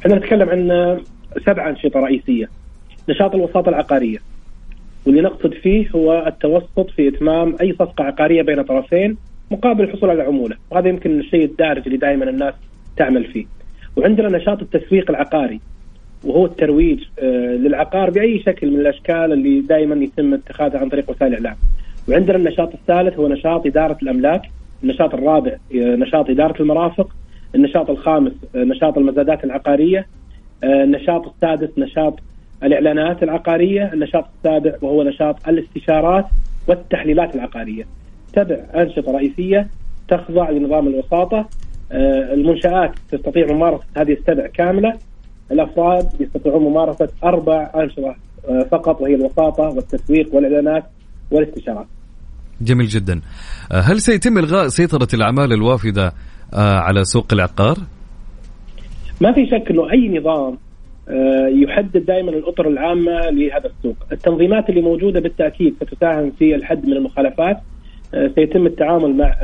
إحنا 0.00 0.16
نتكلم 0.16 0.48
عن 0.48 0.68
سبع 1.46 1.70
أنشطة 1.70 2.00
رئيسية. 2.00 2.48
نشاط 3.08 3.34
الوساطه 3.34 3.68
العقارية. 3.68 4.18
واللي 5.06 5.22
نقصد 5.22 5.54
فيه 5.62 5.90
هو 5.90 6.26
التوسط 6.26 6.90
في 6.96 7.08
إتمام 7.08 7.56
أي 7.60 7.72
صفقة 7.72 8.04
عقارية 8.04 8.42
بين 8.42 8.62
طرفين 8.62 9.16
مقابل 9.50 9.84
الحصول 9.84 10.10
على 10.10 10.22
عمولة. 10.22 10.56
وهذا 10.70 10.88
يمكن 10.88 11.20
الشيء 11.20 11.44
الدارج 11.44 11.82
اللي 11.86 11.98
دائما 11.98 12.30
الناس 12.30 12.54
تعمل 12.96 13.32
فيه. 13.32 13.46
وعندنا 13.96 14.38
نشاط 14.38 14.62
التسويق 14.62 15.10
العقاري. 15.10 15.60
وهو 16.24 16.46
الترويج 16.46 17.04
آه، 17.18 17.56
للعقار 17.56 18.10
بأي 18.10 18.42
شكل 18.46 18.70
من 18.70 18.80
الأشكال 18.80 19.32
اللي 19.32 19.60
دائما 19.60 20.04
يتم 20.04 20.34
اتخاذها 20.34 20.78
عن 20.80 20.88
طريق 20.88 21.10
وسائل 21.10 21.34
الإعلام. 21.34 21.56
وعندنا 22.08 22.36
النشاط 22.36 22.74
الثالث 22.74 23.18
هو 23.18 23.28
نشاط 23.28 23.66
إدارة 23.66 23.98
الأملاك، 24.02 24.42
النشاط 24.82 25.14
الرابع 25.14 25.52
آه، 25.52 25.96
نشاط 25.96 26.30
إدارة 26.30 26.62
المرافق، 26.62 27.14
النشاط 27.54 27.90
الخامس 27.90 28.32
آه، 28.54 28.58
نشاط 28.58 28.98
المزادات 28.98 29.44
العقارية، 29.44 30.06
النشاط 30.64 31.26
السادس 31.26 31.78
نشاط 31.78 32.18
الإعلانات 32.62 33.22
العقارية، 33.22 33.92
النشاط 33.92 34.24
السابع 34.36 34.72
وهو 34.82 35.02
نشاط 35.02 35.48
الاستشارات 35.48 36.24
والتحليلات 36.68 37.34
العقارية. 37.34 37.84
سبع 38.34 38.56
أنشطة 38.74 39.12
رئيسية 39.12 39.66
تخضع 40.08 40.50
لنظام 40.50 40.88
الوساطة 40.88 41.48
المنشآت 41.92 42.90
تستطيع 43.12 43.52
ممارسة 43.52 43.84
هذه 43.96 44.12
السبع 44.12 44.46
كاملة 44.46 44.94
الأفراد 45.52 46.08
يستطيعون 46.20 46.62
ممارسة 46.62 47.08
أربع 47.24 47.70
أنشطة 47.76 48.16
آه، 48.48 48.66
فقط 48.70 49.00
وهي 49.00 49.14
الوساطة 49.14 49.62
والتسويق 49.62 50.34
والإعلانات 50.34 50.84
والاستشارات. 51.30 51.86
جميل 52.60 52.86
جدا. 52.86 53.20
آه، 53.72 53.80
هل 53.80 54.00
سيتم 54.00 54.38
إلغاء 54.38 54.68
سيطرة 54.68 55.08
الأعمال 55.14 55.52
الوافدة 55.52 56.12
آه، 56.54 56.78
على 56.78 57.04
سوق 57.04 57.26
العقار؟ 57.32 57.76
ما 59.20 59.32
في 59.32 59.46
شك 59.46 59.70
إنه 59.70 59.92
أي 59.92 60.18
نظام 60.18 60.58
يحدد 61.62 62.06
دائما 62.06 62.30
الأطر 62.30 62.68
العامة 62.68 63.30
لهذا 63.30 63.66
السوق، 63.66 63.96
التنظيمات 64.12 64.68
اللي 64.68 64.80
موجودة 64.80 65.20
بالتأكيد 65.20 65.74
ستساهم 65.74 66.30
في 66.30 66.54
الحد 66.54 66.86
من 66.86 66.92
المخالفات 66.92 67.56
سيتم 68.34 68.66
التعامل 68.66 69.16
مع 69.16 69.34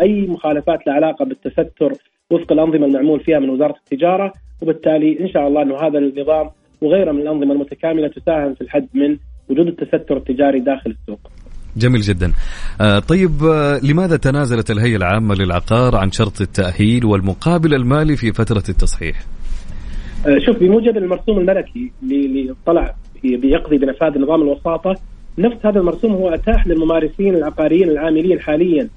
أي 0.00 0.26
مخالفات 0.26 0.86
لها 0.86 0.94
علاقة 0.94 1.24
بالتستر 1.24 1.92
وفق 2.30 2.52
الأنظمة 2.52 2.86
المعمول 2.86 3.20
فيها 3.20 3.38
من 3.38 3.50
وزارة 3.50 3.74
التجارة 3.84 4.32
وبالتالي 4.62 5.20
إن 5.20 5.28
شاء 5.28 5.48
الله 5.48 5.62
إنه 5.62 5.74
هذا 5.76 5.98
النظام 5.98 6.50
وغيره 6.80 7.12
من 7.12 7.20
الأنظمة 7.20 7.52
المتكاملة 7.52 8.08
تساهم 8.08 8.54
في 8.54 8.60
الحد 8.60 8.88
من 8.94 9.16
وجود 9.48 9.66
التستر 9.66 10.16
التجاري 10.16 10.60
داخل 10.60 10.90
السوق. 10.90 11.20
جميل 11.76 12.00
جدا. 12.00 12.32
آه 12.80 12.98
طيب 12.98 13.30
آه 13.44 13.80
لماذا 13.82 14.16
تنازلت 14.16 14.70
الهيئة 14.70 14.96
العامة 14.96 15.34
للعقار 15.34 15.96
عن 15.96 16.10
شرط 16.10 16.40
التأهيل 16.40 17.04
والمقابل 17.04 17.74
المالي 17.74 18.16
في 18.16 18.32
فترة 18.32 18.64
التصحيح؟ 18.68 19.16
آه 20.26 20.38
شوف 20.46 20.58
بموجب 20.58 20.96
المرسوم 20.96 21.38
الملكي 21.38 21.92
اللي 22.02 22.54
طلع 22.66 22.94
بيقضي 23.24 23.78
بنفاذ 23.78 24.18
نظام 24.18 24.42
الوساطة 24.42 24.94
نفس 25.38 25.66
هذا 25.66 25.80
المرسوم 25.80 26.12
هو 26.12 26.28
أتاح 26.28 26.66
للممارسين 26.66 27.34
العقاريين 27.34 27.88
العاملين 27.88 28.40
حاليا 28.40 28.88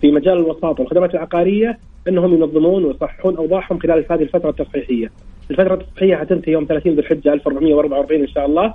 في 0.00 0.12
مجال 0.12 0.38
الوساطة 0.38 0.80
والخدمات 0.80 1.14
العقارية 1.14 1.78
إنهم 2.08 2.34
ينظمون 2.34 2.84
ويصححون 2.84 3.36
أوضاعهم 3.36 3.78
خلال 3.78 4.04
هذه 4.10 4.22
الفترة 4.22 4.50
التصحيحيه. 4.50 5.10
الفترة 5.50 5.74
التصحيحيه 5.74 6.16
حتنتهي 6.16 6.52
يوم 6.52 6.64
30 6.64 6.92
ذو 6.92 6.98
الحجة 6.98 7.32
1444 7.32 8.20
إن 8.20 8.28
شاء 8.28 8.46
الله 8.46 8.74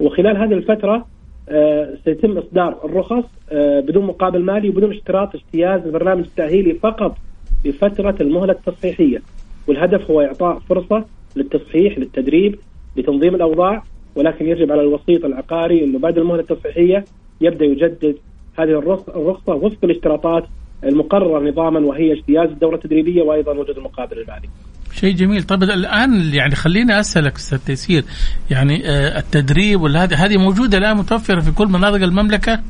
وخلال 0.00 0.36
هذه 0.36 0.52
الفترة 0.52 1.06
آه 1.48 1.94
سيتم 2.04 2.38
إصدار 2.38 2.78
الرخص 2.84 3.24
آه 3.52 3.80
بدون 3.80 4.04
مقابل 4.04 4.42
مالي 4.42 4.68
وبدون 4.68 4.90
اشتراط 4.90 5.34
اجتياز 5.34 5.80
البرنامج 5.86 6.24
التاهيلي 6.24 6.74
فقط 6.74 7.16
لفترة 7.64 8.16
المهلة 8.20 8.52
التصحيحيه. 8.52 9.22
والهدف 9.66 10.10
هو 10.10 10.20
إعطاء 10.20 10.58
فرصة 10.58 11.04
للتصحيح 11.36 11.98
للتدريب 11.98 12.58
لتنظيم 12.96 13.34
الأوضاع 13.34 13.82
ولكن 14.16 14.48
يجب 14.48 14.72
على 14.72 14.80
الوسيط 14.80 15.24
العقاري 15.24 15.84
إنه 15.84 15.98
بعد 15.98 16.18
المهلة 16.18 16.40
التصحيحيه 16.40 17.04
يبدأ 17.40 17.64
يجدد 17.64 18.16
هذه 18.58 18.78
الرخصة 18.78 19.54
وفق 19.54 19.78
الاشتراطات 19.84 20.44
المقررة 20.84 21.50
نظاما 21.50 21.80
وهي 21.80 22.12
اجتياز 22.12 22.48
الدوره 22.48 22.74
التدريبية 22.74 23.22
وأيضا 23.22 23.52
وجود 23.52 23.76
المقابل 23.76 24.18
المالي. 24.18 24.48
شيء 24.92 25.14
جميل 25.14 25.42
طيب 25.42 25.62
الآن 25.62 26.34
يعني 26.34 26.54
خليني 26.54 27.00
أسألك 27.00 27.34
أستاذ 27.34 27.58
تيسير 27.58 28.04
يعني 28.50 28.86
آه 28.86 29.18
التدريب 29.18 29.80
وهذه 29.80 30.24
هذه 30.24 30.36
موجودة 30.36 30.78
الآن 30.78 30.96
متوفرة 30.96 31.40
في 31.40 31.52
كل 31.52 31.66
مناطق 31.66 32.02
المملكة؟ 32.02 32.60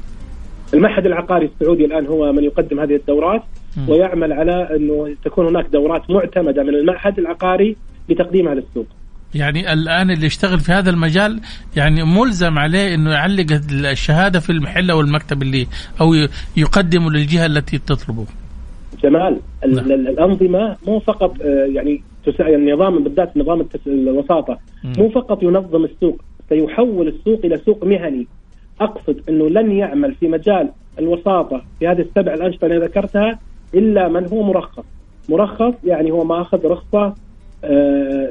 المعهد 0.74 1.06
العقاري 1.06 1.46
السعودي 1.46 1.84
الآن 1.84 2.06
هو 2.06 2.32
من 2.32 2.44
يقدم 2.44 2.80
هذه 2.80 2.96
الدورات. 2.96 3.42
ويعمل 3.88 4.32
على 4.32 4.76
أنه 4.76 5.16
تكون 5.24 5.46
هناك 5.46 5.66
دورات 5.72 6.10
معتمدة 6.10 6.62
من 6.62 6.74
المعهد 6.74 7.18
العقاري 7.18 7.76
لتقديمها 8.08 8.54
للسوق. 8.54 8.86
يعني 9.34 9.72
الآن 9.72 10.10
اللي 10.10 10.26
يشتغل 10.26 10.60
في 10.60 10.72
هذا 10.72 10.90
المجال 10.90 11.40
يعني 11.76 12.02
ملزم 12.04 12.58
عليه 12.58 12.94
إنه 12.94 13.10
يعلق 13.10 13.46
الشهادة 13.70 14.40
في 14.40 14.50
المحل 14.50 14.90
أو 14.90 15.00
المكتب 15.00 15.42
اللي 15.42 15.66
أو 16.00 16.14
يقدمه 16.56 17.10
للجهة 17.10 17.46
التي 17.46 17.78
تطلبه. 17.78 18.26
جمال 19.02 19.40
نعم. 19.66 19.92
الأنظمة 19.92 20.76
مو 20.86 21.00
فقط 21.00 21.42
آه، 21.42 21.66
يعني 21.74 22.02
النظام 22.40 23.04
بالذات 23.04 23.36
نظام 23.36 23.66
الوساطة 23.86 24.58
مو 24.98 25.08
فقط 25.08 25.42
ينظم 25.42 25.84
السوق 25.84 26.22
سيحول 26.48 27.08
السوق 27.08 27.40
إلى 27.44 27.58
سوق 27.58 27.84
مهني 27.84 28.26
أقصد 28.80 29.20
إنه 29.28 29.48
لن 29.48 29.72
يعمل 29.72 30.14
في 30.14 30.28
مجال 30.28 30.68
الوساطة 30.98 31.62
في 31.78 31.88
هذه 31.88 32.00
السبع 32.00 32.34
الأنشطة 32.34 32.64
اللي 32.66 32.78
ذكرتها 32.78 33.38
إلا 33.74 34.08
من 34.08 34.26
هو 34.26 34.42
مرخص 34.42 34.84
مرخص 35.28 35.74
يعني 35.84 36.10
هو 36.10 36.24
ماخذ 36.24 36.66
رخصة 36.66 37.04
آه، 37.04 37.14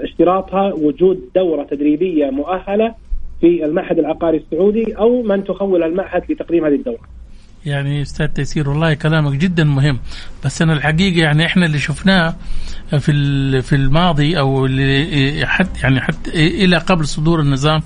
اشتراطها 0.04 0.74
وجود 0.74 1.20
دورة 1.36 1.64
تدريبية 1.64 2.30
مؤهلة 2.30 2.96
في 3.42 3.66
المعهد 3.66 4.00
العقاري 4.00 4.38
السعودي 4.38 4.98
أو 4.98 5.22
من 5.24 5.44
تخول 5.44 5.84
المعهد 5.84 6.24
لتقديم 6.30 6.66
هذه 6.66 6.76
الدورة. 6.76 7.22
يعني 7.66 8.02
أستاذ 8.02 8.28
تيسير 8.28 8.70
والله 8.70 8.94
كلامك 8.94 9.32
جدا 9.38 9.64
مهم 9.64 10.00
بس 10.46 10.62
أنا 10.62 10.74
الحقيقة 10.74 11.22
يعني 11.22 11.46
إحنا 11.46 11.66
اللي 11.66 11.80
شفناه 11.80 12.36
في 13.00 13.62
في 13.62 13.76
الماضي 13.76 14.40
أو 14.40 14.66
اللي 14.66 15.46
حتى 15.46 15.80
يعني 15.84 16.02
حتى 16.02 16.30
إلى 16.64 16.78
قبل 16.78 17.06
صدور 17.06 17.40
النظام 17.40 17.82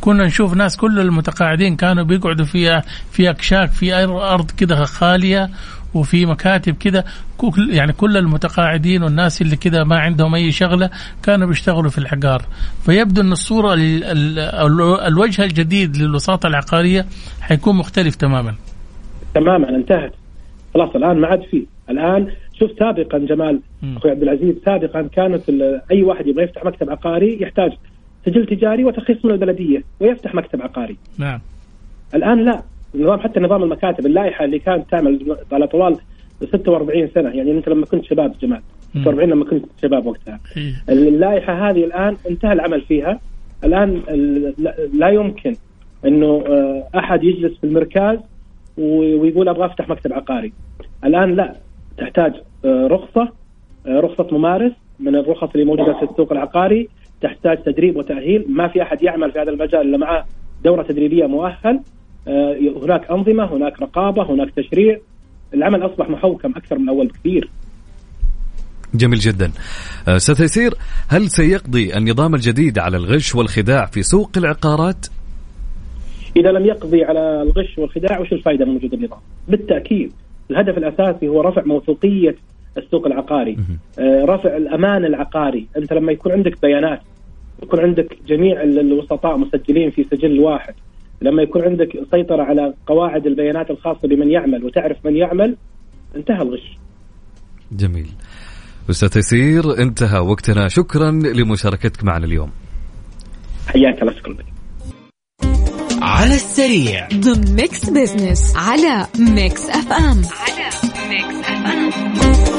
كنا 0.00 0.24
نشوف 0.26 0.54
ناس 0.54 0.76
كل 0.76 1.00
المتقاعدين 1.00 1.76
كانوا 1.76 2.04
بيقعدوا 2.04 2.44
فيها 2.44 2.82
في 3.10 3.30
اكشاك 3.30 3.70
في 3.70 3.94
أرض 4.04 4.50
كده 4.50 4.84
خالية 4.84 5.50
وفي 5.94 6.26
مكاتب 6.26 6.74
كده 6.74 7.04
يعني 7.70 7.92
كل 7.92 8.16
المتقاعدين 8.16 9.02
والناس 9.02 9.42
اللي 9.42 9.56
كده 9.56 9.84
ما 9.84 9.98
عندهم 9.98 10.34
أي 10.34 10.52
شغلة 10.52 10.90
كانوا 11.22 11.48
بيشتغلوا 11.48 11.90
في 11.90 11.98
العقار 11.98 12.42
فيبدو 12.84 13.20
إن 13.20 13.32
الصورة 13.32 13.74
الوجه 15.06 15.44
الجديد 15.44 15.96
للوساطه 15.96 16.46
العقارية 16.46 17.06
حيكون 17.40 17.76
مختلف 17.76 18.14
تماما. 18.14 18.54
تماما 19.34 19.68
انتهت. 19.68 20.12
خلاص 20.74 20.96
الآن 20.96 21.20
ما 21.20 21.26
عاد 21.26 21.42
في. 21.50 21.66
الآن 21.90 22.32
شوف 22.58 22.70
سابقا 22.78 23.18
جمال 23.18 23.60
أخوي 23.96 24.10
عبد 24.10 24.22
العزيز 24.22 24.54
سابقا 24.64 25.02
كانت 25.02 25.42
أي 25.90 26.02
واحد 26.02 26.26
يبغى 26.26 26.44
يفتح 26.44 26.64
مكتب 26.64 26.90
عقاري 26.90 27.42
يحتاج 27.42 27.72
سجل 28.26 28.46
تجاري 28.46 28.84
وترخيص 28.84 29.24
من 29.24 29.30
البلديه 29.30 29.82
ويفتح 30.00 30.34
مكتب 30.34 30.62
عقاري. 30.62 30.96
نعم. 31.18 31.40
الآن 32.14 32.44
لا. 32.44 32.62
النظام 32.94 33.20
حتى 33.20 33.40
نظام 33.40 33.62
المكاتب 33.62 34.06
اللائحة 34.06 34.44
اللي 34.44 34.58
كانت 34.58 34.90
تعمل 34.90 35.36
على 35.52 35.66
طوال 35.66 35.96
46 36.42 37.08
سنة. 37.14 37.30
يعني 37.30 37.50
أنت 37.50 37.68
لما 37.68 37.86
كنت 37.86 38.04
شباب 38.04 38.34
جمال 38.42 38.60
46 38.90 39.28
لما 39.28 39.44
كنت 39.44 39.64
شباب 39.82 40.06
وقتها. 40.06 40.40
اللائحة 40.88 41.70
هذه 41.70 41.84
الآن 41.84 42.16
انتهى 42.30 42.52
العمل 42.52 42.80
فيها. 42.80 43.20
الآن 43.64 44.02
لا 44.94 45.08
يمكن 45.08 45.54
إنه 46.06 46.44
آه، 46.48 46.98
أحد 46.98 47.24
يجلس 47.24 47.58
في 47.58 47.64
المركز 47.64 48.18
ويقول 48.78 49.48
أبغى 49.48 49.66
أفتح 49.66 49.88
مكتب 49.88 50.12
عقاري. 50.12 50.52
الآن 51.04 51.34
لا 51.34 51.54
تحتاج 51.98 52.32
آه، 52.64 52.86
رخصة 52.86 53.28
آه، 53.86 54.00
رخصة 54.00 54.28
ممارس 54.32 54.72
من 55.00 55.16
الرخص 55.16 55.48
اللي 55.54 55.64
موجودة 55.64 55.92
في 55.92 56.02
السوق 56.02 56.32
العقاري. 56.32 56.88
تحتاج 57.20 57.62
تدريب 57.62 57.96
وتأهيل. 57.96 58.44
ما 58.48 58.68
في 58.68 58.82
أحد 58.82 59.02
يعمل 59.02 59.32
في 59.32 59.38
هذا 59.38 59.50
المجال 59.50 59.80
إلا 59.80 59.98
معه 59.98 60.26
دورة 60.64 60.82
تدريبية 60.82 61.26
مؤهل. 61.26 61.80
هناك 62.82 63.10
أنظمة 63.10 63.56
هناك 63.56 63.82
رقابه 63.82 64.34
هناك 64.34 64.50
تشريع. 64.50 64.98
العمل 65.54 65.86
أصبح 65.86 66.08
محوكم 66.08 66.52
أكثر 66.56 66.78
من 66.78 66.88
أول 66.88 67.06
بكثير. 67.06 67.48
جميل 68.94 69.18
جدا. 69.18 69.50
ستيسير 70.16 70.74
هل 71.08 71.30
سيقضي 71.30 71.96
النظام 71.96 72.34
الجديد 72.34 72.78
على 72.78 72.96
الغش 72.96 73.34
والخداع 73.34 73.86
في 73.86 74.02
سوق 74.02 74.30
العقارات؟ 74.36 75.06
إذا 76.36 76.52
لم 76.52 76.66
يقضي 76.66 77.04
على 77.04 77.42
الغش 77.42 77.78
والخداع 77.78 78.20
وش 78.20 78.32
الفائده 78.32 78.64
من 78.64 78.76
وجود 78.76 78.94
النظام؟ 78.94 79.18
بالتأكيد 79.48 80.12
الهدف 80.50 80.78
الأساسي 80.78 81.28
هو 81.28 81.40
رفع 81.40 81.62
موثوقية 81.64 82.36
السوق 82.78 83.06
العقاري. 83.06 83.56
آه، 83.98 84.24
رفع 84.24 84.56
الأمان 84.56 85.04
العقاري. 85.04 85.66
أنت 85.76 85.92
لما 85.92 86.12
يكون 86.12 86.32
عندك 86.32 86.62
بيانات 86.62 87.00
يكون 87.62 87.80
عندك 87.80 88.18
جميع 88.26 88.62
الوسطاء 88.62 89.36
مسجلين 89.36 89.90
في 89.90 90.04
سجل 90.04 90.40
واحد 90.40 90.74
لما 91.24 91.42
يكون 91.42 91.62
عندك 91.62 91.88
سيطرة 92.10 92.42
على 92.42 92.74
قواعد 92.86 93.26
البيانات 93.26 93.70
الخاصة 93.70 94.08
بمن 94.08 94.30
يعمل 94.30 94.64
وتعرف 94.64 94.96
من 95.04 95.16
يعمل 95.16 95.56
انتهى 96.16 96.42
الغش. 96.42 96.78
جميل. 97.72 98.06
أستاذ 98.90 99.08
تيسير 99.08 99.78
انتهى 99.78 100.18
وقتنا. 100.18 100.68
شكرا 100.68 101.10
لمشاركتك 101.10 102.04
معنا 102.04 102.26
اليوم. 102.26 102.50
حياك 103.66 104.02
الله 104.02 104.12
شكرا 104.12 104.32
لك. 104.32 104.44
على 106.02 106.34
السريع. 106.34 107.08
ضمن 107.08 107.54
Mix 107.54 107.90
Business 107.90 108.56
على 108.56 109.06
Mix 109.18 109.70
FM 109.70 110.22
على 110.40 110.70
Mix 111.08 111.38
FM 111.40 112.53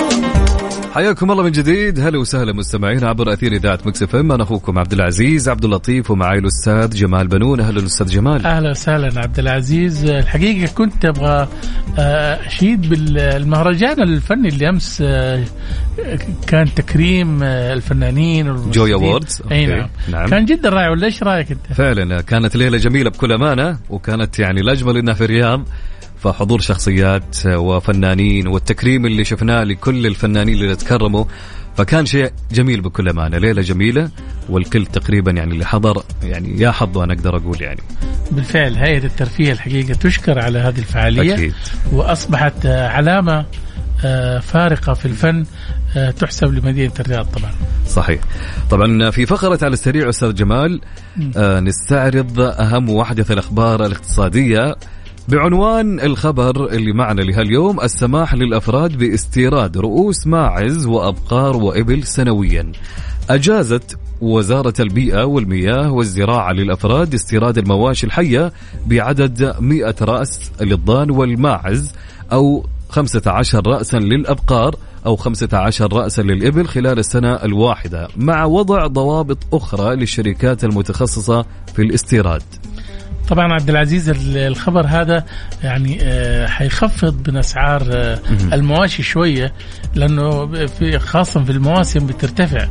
حياكم 0.95 1.31
الله 1.31 1.43
من 1.43 1.51
جديد 1.51 1.99
هلا 1.99 2.17
وسهلا 2.17 2.53
مستمعين 2.53 3.03
عبر 3.03 3.33
أثير 3.33 3.51
إذاعة 3.51 3.79
Mix 3.85 4.03
FM 4.03 4.31
أنا 4.31 4.43
أخوكم 4.43 4.79
عبد 4.79 4.93
العزيز 4.93 5.49
عبد 5.49 5.65
اللطيف 5.65 6.11
ومعي 6.11 6.37
الأستاذ 6.37 6.89
جمال 6.89 7.27
بنون 7.27 7.59
أهلا 7.59 7.79
الاستاذ 7.79 8.07
جمال 8.07 8.45
أهلا 8.45 8.69
وسهلا 8.69 9.21
عبد 9.21 9.39
العزيز 9.39 10.05
الحقيقة 10.05 10.73
كنت 10.73 11.05
أبغى 11.05 11.47
آه، 11.99 12.47
أشيد 12.47 12.89
بالمهرجان 12.89 14.01
الفني 14.01 14.47
اللي 14.47 14.69
أمس 14.69 15.01
آه، 15.05 15.43
كان 16.47 16.73
تكريم 16.73 17.43
آه، 17.43 17.73
الفنانين. 17.73 18.71
Joy 18.71 18.93
Awards. 18.93 19.41
أي. 19.51 19.65
نعم. 19.65 19.89
نعم. 20.11 20.29
كان 20.29 20.45
جدا 20.45 20.69
رائع 20.69 20.89
ولا 20.89 21.05
إيش 21.05 21.23
رأيك 21.23 21.51
أنت؟ 21.51 21.73
فعلا 21.73 22.21
كانت 22.21 22.55
ليلة 22.55 22.77
جميلة 22.77 23.09
بكل 23.09 23.31
أمانة 23.31 23.77
وكانت 23.89 24.39
يعني 24.39 24.61
الاجمل 24.61 24.97
انها 24.97 25.13
في 25.13 25.23
الرياض 25.23 25.67
فحضور 26.19 26.59
شخصيات 26.59 27.45
وفنانين 27.45 28.47
والتكريم 28.47 29.05
اللي 29.05 29.23
شفناه 29.23 29.63
لكل 29.63 30.07
الفنانين 30.07 30.55
اللي 30.55 30.75
تكرموا 30.75 31.25
فكان 31.77 32.05
شيء 32.05 32.31
جميل 32.51 32.81
بكل 32.81 33.09
أمانة. 33.09 33.37
ليلة 33.37 33.61
جميلة 33.61 34.09
والكل 34.49 34.85
تقريبا 34.85 35.31
يعني 35.31 35.53
اللي 35.53 35.65
حضر 35.65 36.03
يعني 36.23 36.61
يا 36.61 36.71
حظه 36.71 37.03
أنا 37.03 37.13
أقدر 37.13 37.37
أقول 37.37 37.61
يعني. 37.61 37.81
بالفعل 38.31 38.75
هيئة 38.75 39.05
الترفيه 39.05 39.51
الحقيقة 39.51 39.93
تشكر 39.93 40.39
على 40.39 40.59
هذه 40.59 40.79
الفعالية. 40.79 41.33
أكيد. 41.33 41.53
وأصبحت 41.91 42.65
آه، 42.65 42.87
علامة 42.87 43.45
آه، 44.05 44.39
فارقة 44.39 44.93
في 44.93 45.05
الفن 45.05 45.45
آه، 45.97 46.11
تحسب 46.11 46.53
لمدينة 46.53 46.93
الرياض 46.99 47.25
طبعا. 47.25 47.51
صحيح. 47.87 48.21
طبعا 48.69 49.09
في 49.09 49.25
فقرة 49.25 49.59
على 49.61 49.73
السريع 49.73 50.09
أستاذ 50.09 50.33
جمال 50.33 50.81
نستعرض 51.37 52.39
أهم 52.39 52.89
وأحدث 52.89 53.31
الأخبار 53.31 53.85
الاقتصادية. 53.85 54.75
بعنوان 55.27 55.99
الخبر 55.99 56.65
اللي 56.65 56.93
معنا 56.93 57.21
لهاليوم 57.21 57.81
السماح 57.81 58.33
للأفراد 58.33 58.97
باستيراد 58.97 59.77
رؤوس 59.77 60.27
ماعز 60.27 60.85
وأبقار 60.85 61.57
وإبل 61.57 62.03
سنويا. 62.03 62.71
أجازت 63.29 63.97
وزارة 64.21 64.73
البيئة 64.79 65.23
والمياه 65.23 65.91
والزراعة 65.91 66.51
للأفراد 66.51 67.13
استيراد 67.13 67.57
المواشي 67.57 68.05
الحية 68.05 68.53
بعدد 68.87 69.55
100 69.59 69.95
رأس 70.01 70.51
للضان 70.61 71.11
والماعز 71.11 71.93
أو 72.31 72.65
15 72.89 73.67
رأسا 73.67 73.97
للأبقار 73.97 74.75
أو 75.05 75.15
15 75.15 75.93
رأسا 75.93 76.21
للإبل 76.21 76.67
خلال 76.67 76.99
السنة 76.99 77.33
الواحدة 77.33 78.07
مع 78.17 78.45
وضع 78.45 78.87
ضوابط 78.87 79.37
أخرى 79.53 79.95
للشركات 79.95 80.63
المتخصصة 80.63 81.45
في 81.75 81.81
الاستيراد. 81.81 82.43
طبعا 83.29 83.53
عبد 83.53 83.69
العزيز 83.69 84.09
ال- 84.09 84.37
الخبر 84.37 84.85
هذا 84.87 85.23
يعني 85.63 85.97
آه، 86.01 86.47
حيخفض 86.47 87.29
من 87.29 87.37
أسعار 87.37 87.83
آه، 87.93 88.19
المواشي 88.53 89.03
شوية 89.03 89.53
لأنه 89.95 90.47
في 90.67 90.99
خاصة 90.99 91.43
في 91.43 91.51
المواسم 91.51 92.07
بترتفع. 92.07 92.67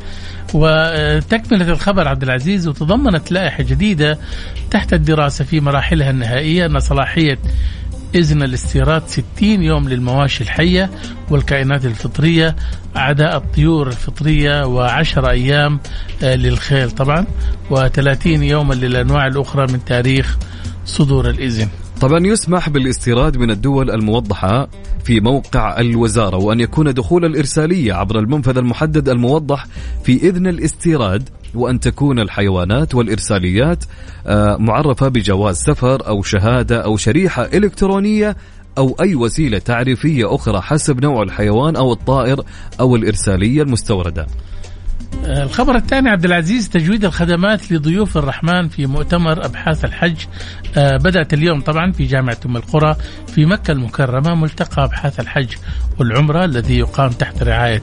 وتكملة 0.55 1.69
الخبر 1.69 2.09
عبد 2.09 2.23
العزيز 2.23 2.69
وتضمنت 2.69 3.33
لائحة 3.33 3.63
جديدة 3.63 4.19
تحت 4.71 4.93
الدراسة 4.93 5.45
في 5.45 5.61
مراحلها 5.61 6.11
النهائية 6.11 6.67
أن 6.67 6.81
صلاحية 6.81 7.39
إذن 8.15 8.43
الاستيراد 8.43 9.03
60 9.07 9.25
يوم 9.43 9.89
للمواشي 9.89 10.45
الحية 10.45 10.91
والكائنات 11.31 11.85
الفطرية 11.85 12.57
أعداء 12.97 13.37
الطيور 13.37 13.87
الفطرية 13.89 14.63
و10 14.65 15.25
أيام 15.25 15.81
آه، 16.23 16.35
للخيل 16.35 16.91
طبعا 16.91 17.27
و30 17.71 18.27
يوما 18.27 18.75
للأنواع 18.75 19.27
الأخرى 19.27 19.73
من 19.73 19.85
تاريخ 19.85 20.39
صدور 20.87 21.31
الإذن. 21.31 21.69
طبعا 22.05 22.27
يسمح 22.27 22.69
بالاستيراد 22.69 23.37
من 23.37 23.51
الدول 23.51 23.91
الموضحة 23.91 24.69
في 25.05 25.21
موقع 25.21 25.81
الوزارة 25.81 26.37
وأن 26.37 26.61
يكون 26.61 26.95
دخول 26.95 27.25
الإرسالية 27.25 27.93
عبر 27.93 28.19
المنفذ 28.19 28.59
المحدد 28.59 29.09
الموضح 29.09 29.67
في 30.05 30.29
إذن 30.29 30.47
الاستيراد 30.47 31.29
وأن 31.55 31.81
تكون 31.81 32.19
الحيوانات 32.19 32.95
والإرساليات 32.95 33.85
آه، 34.27 34.57
معرفة 34.57 35.09
بجواز 35.09 35.57
سفر 35.57 36.07
أو 36.07 36.23
شهادة 36.23 36.85
أو 36.85 36.97
شريحة 36.97 37.43
إلكترونية 37.43 38.37
أو 38.79 38.97
أي 39.01 39.15
وسيلة 39.15 39.59
تعريفية 39.59 40.35
أخرى 40.35 40.61
حسب 40.61 41.01
نوع 41.01 41.23
الحيوان 41.23 41.77
أو 41.77 41.93
الطائر 41.93 42.41
أو 42.81 42.97
الإرسالية 42.97 43.63
المستوردة. 43.63 44.27
الخبر 45.25 45.77
الثاني 45.77 46.09
عبد 46.09 46.25
العزيز 46.25 46.69
تجويد 46.69 47.05
الخدمات 47.05 47.73
لضيوف 47.73 48.17
الرحمن 48.19 48.69
في 48.69 48.87
مؤتمر 48.87 49.45
أبحاث 49.45 49.85
الحج 49.85 50.17
آه، 50.77 50.97
بدأت 50.97 51.35
اليوم 51.35 51.61
طبعا 51.61 51.93
في 51.93 52.05
جامعة 52.05 52.37
أم 52.47 52.57
القرى 52.57 52.97
في 53.35 53.47
مكة 53.47 53.73
المكرمة 53.73 54.35
ملتقى 54.35 54.85
أبحاث 54.85 55.21
الحج 55.21 55.49
والعمرة 55.99 56.45
الذي 56.45 56.79
يقام 56.79 57.11
تحت 57.11 57.43
رعاية 57.43 57.83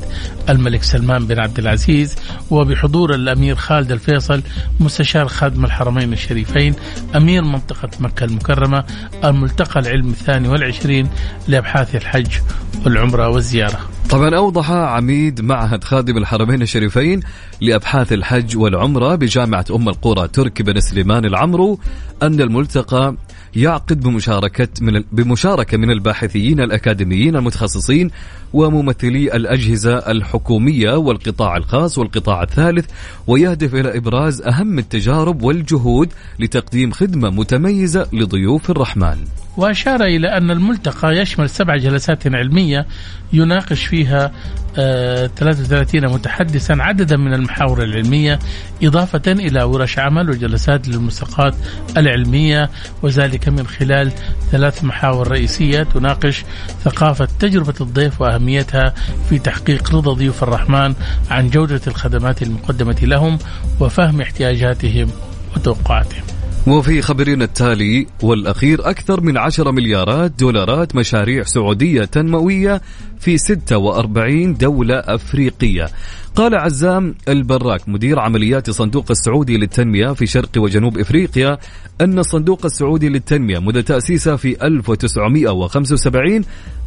الملك 0.49 0.83
سلمان 0.83 1.25
بن 1.27 1.39
عبد 1.39 1.59
العزيز 1.59 2.15
وبحضور 2.51 3.15
الأمير 3.15 3.55
خالد 3.55 3.91
الفيصل 3.91 4.43
مستشار 4.79 5.27
خادم 5.27 5.65
الحرمين 5.65 6.13
الشريفين 6.13 6.73
أمير 7.15 7.43
منطقة 7.43 7.89
مكة 7.99 8.23
المكرمة 8.23 8.83
الملتقى 9.23 9.79
العلم 9.79 10.09
الثاني 10.09 10.47
والعشرين 10.47 11.09
لأبحاث 11.47 11.95
الحج 11.95 12.31
والعمرة 12.85 13.29
والزيارة. 13.29 13.79
طبعا 14.09 14.35
أوضح 14.35 14.71
عميد 14.71 15.41
معهد 15.41 15.83
خادم 15.83 16.17
الحرمين 16.17 16.61
الشريفين 16.61 17.00
لأبحاث 17.61 18.13
الحج 18.13 18.57
والعمرة 18.57 19.15
بجامعة 19.15 19.65
أم 19.71 19.89
القرى 19.89 20.27
تركي 20.27 20.63
بن 20.63 20.79
سليمان 20.79 21.25
العمرو 21.25 21.79
أن 22.23 22.41
الملتقى 22.41 23.15
يعقد 23.55 23.99
بمشاركة 23.99 24.67
من 24.81 25.03
بمشاركة 25.11 25.77
من 25.77 25.91
الباحثين 25.91 26.59
الأكاديميين 26.59 27.35
المتخصصين 27.35 28.11
وممثلي 28.53 29.35
الأجهزة 29.35 29.97
الحكومية 29.97 30.97
والقطاع 30.97 31.57
الخاص 31.57 31.97
والقطاع 31.97 32.43
الثالث 32.43 32.85
ويهدف 33.27 33.75
إلى 33.75 33.97
إبراز 33.97 34.41
أهم 34.41 34.79
التجارب 34.79 35.43
والجهود 35.43 36.09
لتقديم 36.39 36.91
خدمة 36.91 37.29
متميزة 37.29 38.07
لضيوف 38.13 38.71
الرحمن. 38.71 39.17
وأشار 39.57 40.03
إلى 40.03 40.37
أن 40.37 40.51
الملتقى 40.51 41.17
يشمل 41.17 41.49
سبع 41.49 41.77
جلسات 41.77 42.27
علمية 42.35 42.85
يناقش 43.33 43.85
فيها 43.85 44.31
آه 44.77 45.27
33 45.27 46.13
متحدثا 46.13 46.73
عددا 46.79 47.17
من 47.17 47.33
المحاور 47.33 47.83
العلمية 47.83 48.39
إضافة 48.83 49.21
إلى 49.27 49.63
ورش 49.63 49.99
عمل 49.99 50.29
وجلسات 50.29 50.87
للملصقات 50.87 51.55
العلمية 51.97 52.69
وذلك 53.01 53.49
من 53.49 53.67
خلال 53.67 54.11
ثلاث 54.51 54.83
محاور 54.83 55.27
رئيسية 55.27 55.83
تناقش 55.83 56.45
ثقافة 56.83 57.27
تجربة 57.39 57.73
الضيف 57.81 58.21
وأهميتها 58.21 58.93
في 59.29 59.39
تحقيق 59.39 59.95
رضا 59.95 60.13
ضيوف 60.13 60.43
الرحمن 60.43 60.93
عن 61.31 61.49
جودة 61.49 61.81
الخدمات 61.87 62.41
المقدمة 62.41 62.97
لهم 63.01 63.39
وفهم 63.79 64.21
احتياجاتهم 64.21 65.09
وتوقعاتهم. 65.55 66.40
وفي 66.67 67.01
خبرنا 67.01 67.45
التالي 67.45 68.07
والأخير 68.23 68.89
أكثر 68.89 69.21
من 69.21 69.37
10 69.37 69.71
مليارات 69.71 70.31
دولارات 70.39 70.95
مشاريع 70.95 71.43
سعودية 71.43 72.03
تنموية 72.03 72.81
في 73.19 73.37
46 73.37 74.53
دولة 74.53 74.95
أفريقية. 74.95 75.89
قال 76.35 76.55
عزام 76.55 77.15
البراك 77.27 77.89
مدير 77.89 78.19
عمليات 78.19 78.69
الصندوق 78.69 79.11
السعودي 79.11 79.57
للتنمية 79.57 80.13
في 80.13 80.25
شرق 80.25 80.49
وجنوب 80.57 80.97
إفريقيا 80.97 81.57
أن 82.01 82.19
الصندوق 82.19 82.65
السعودي 82.65 83.09
للتنمية 83.09 83.59
منذ 83.59 83.81
تأسيسه 83.81 84.35
في 84.35 84.67
1975 84.67 86.41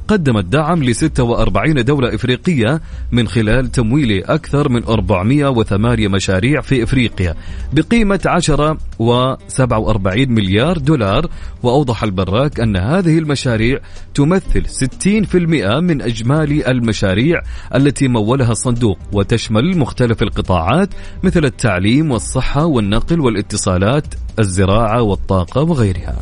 قدم 0.08 0.36
الدعم 0.36 0.82
ل 0.82 0.94
46 0.94 1.84
دولة 1.84 2.14
إفريقية 2.14 2.80
من 3.12 3.28
خلال 3.28 3.72
تمويل 3.72 4.24
أكثر 4.24 4.68
من 4.68 4.84
408 4.84 6.08
مشاريع 6.08 6.60
في 6.60 6.82
إفريقيا 6.82 7.34
بقيمة 7.72 8.20
10 8.26 8.78
و 8.98 9.34
47 9.48 10.28
مليار 10.28 10.78
دولار 10.78 11.30
وأوضح 11.62 12.02
البراك 12.02 12.60
أن 12.60 12.76
هذه 12.76 13.18
المشاريع 13.18 13.78
تمثل 14.14 14.88
60% 15.32 15.36
من 15.80 16.02
إجمالي 16.02 16.70
المشاريع 16.70 17.42
التي 17.74 18.08
مولها 18.08 18.52
الصندوق 18.52 18.98
وتشمل 19.12 19.78
مختلف 19.78 20.22
القطاعات 20.22 20.88
مثل 21.22 21.44
التعليم 21.44 22.10
والصحة 22.10 22.64
والنقل 22.64 23.20
والاتصالات 23.20 24.06
الزراعة 24.38 25.02
والطاقة 25.02 25.62
وغيرها. 25.62 26.16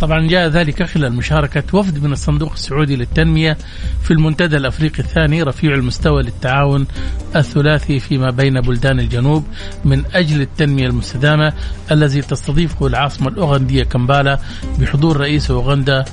طبعا 0.00 0.26
جاء 0.28 0.48
ذلك 0.48 0.82
خلال 0.82 1.12
مشاركة 1.12 1.78
وفد 1.78 2.04
من 2.04 2.12
الصندوق 2.12 2.52
السعودي 2.52 2.96
للتنمية 2.96 3.56
في 4.02 4.10
المنتدى 4.10 4.56
الأفريقي 4.56 4.98
الثاني 4.98 5.42
رفيع 5.42 5.74
المستوى 5.74 6.22
للتعاون 6.22 6.86
الثلاثي 7.36 7.98
فيما 7.98 8.30
بين 8.30 8.60
بلدان 8.60 9.00
الجنوب 9.00 9.44
من 9.84 10.04
أجل 10.14 10.40
التنمية 10.40 10.86
المستدامة 10.86 11.52
الذي 11.90 12.20
تستضيفه 12.20 12.86
العاصمة 12.86 13.28
الأوغندية 13.28 13.84
كمبالا 13.84 14.38
بحضور 14.78 15.16
رئيس 15.16 15.50
أوغندا 15.50 16.04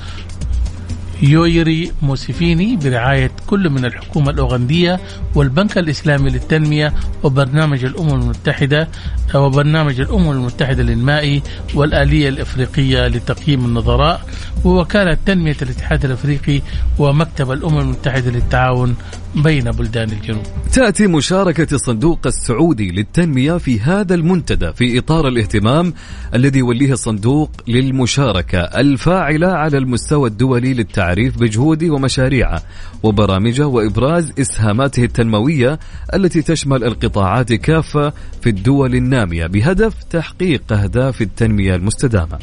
يويري 1.22 1.92
موسيفيني 2.02 2.76
برعاية 2.76 3.32
كل 3.48 3.70
من 3.70 3.86
الحكومة 3.86 4.30
الأوغندية 4.32 5.00
والبنك 5.36 5.78
الإسلامي 5.78 6.30
للتنمية 6.30 6.94
وبرنامج 7.24 7.86
الأمم 7.86 8.22
المتحدة 8.22 8.88
وبرنامج 9.36 10.00
الأمم 10.00 10.32
المتحدة 10.32 10.84
للمائي 10.84 11.42
والآلية 11.76 12.30
الإفريقية 12.30 13.08
لتقييم 13.08 13.66
النظراء 13.66 14.22
ووكالة 14.66 15.18
تنمية 15.26 15.58
الاتحاد 15.62 16.06
الأفريقي 16.06 16.62
ومكتب 17.00 17.52
الأمم 17.52 17.80
المتحدة 17.80 18.32
للتعاون 18.32 18.96
بين 19.36 19.72
بلدان 19.72 20.10
الجنوب. 20.10 20.44
تأتي 20.74 21.08
مشاركة 21.08 21.76
الصندوق 21.76 22.20
السعودي 22.26 22.92
للتنمية 22.92 23.58
في 23.58 23.80
هذا 23.80 24.16
المنتدى 24.16 24.74
في 24.74 25.00
إطار 25.00 25.28
الاهتمام 25.28 25.94
الذي 26.36 26.60
يوليه 26.60 26.94
الصندوق 26.94 27.52
للمشاركة 27.68 28.60
الفاعلة 28.60 29.48
على 29.48 29.78
المستوى 29.78 30.30
الدولي 30.30 30.74
للتعريف 30.74 31.38
بجهوده 31.38 31.90
ومشاريعه 31.90 32.62
وبرامجه 33.04 33.68
وإبراز 33.68 34.32
إسهاماته 34.40 35.04
التنموية 35.04 35.80
التي 36.14 36.42
تشمل 36.42 36.84
القطاعات 36.84 37.54
كافة 37.54 38.14
في 38.42 38.50
الدول 38.50 38.96
النامية 38.96 39.46
بهدف 39.46 39.94
تحقيق 40.04 40.74
أهداف 40.74 41.22
التنمية 41.22 41.76
المستدامة. 41.76 42.40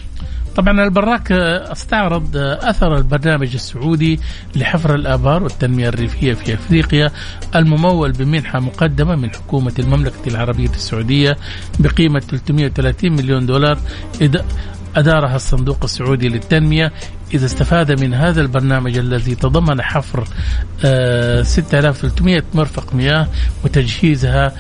طبعا 0.56 0.84
البراك 0.84 1.32
استعرض 1.32 2.36
أثر 2.36 2.96
البرنامج 2.96 3.54
السعودي 3.54 4.20
لحفر 4.56 4.94
الآبار 4.94 5.42
والتنمية 5.42 5.88
الريفية 5.88 6.34
في 6.34 6.54
إفريقيا 6.54 7.10
الممول 7.56 8.12
بمنحة 8.12 8.60
مقدمة 8.60 9.16
من 9.16 9.30
حكومة 9.30 9.72
المملكة 9.78 10.26
العربية 10.26 10.68
السعودية 10.68 11.36
بقيمة 11.78 12.20
330 12.20 13.12
مليون 13.12 13.46
دولار 13.46 13.78
أدارها 14.96 15.36
الصندوق 15.36 15.78
السعودي 15.84 16.28
للتنمية. 16.28 16.92
إذا 17.34 17.46
استفاد 17.46 18.00
من 18.00 18.14
هذا 18.14 18.40
البرنامج 18.40 18.98
الذي 18.98 19.34
تضمن 19.34 19.82
حفر 19.82 20.24
6300 21.42 22.42
مرفق 22.54 22.94
مياه 22.94 23.28
وتجهيزها 23.64 24.52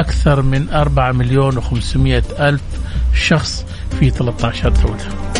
أكثر 0.00 0.42
من 0.42 0.68
4 0.68 1.12
مليون 1.12 1.60
و500 1.60 2.40
ألف 2.40 2.62
شخص 3.14 3.64
في 4.00 4.10
13 4.10 4.68
دولة. 4.68 5.30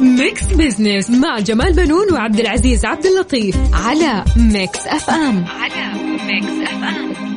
Mix 0.00 0.52
Business 0.52 1.10
مع 1.10 1.38
جمال 1.38 1.72
بنون 1.72 2.12
وعبد 2.12 2.40
العزيز 2.40 2.84
عبد 2.84 3.06
اللطيف 3.06 3.56
على 3.72 4.24
Mix 4.36 4.86
FM 4.86 5.44
على 5.44 5.92
Mix 6.26 6.70
FM 6.70 7.27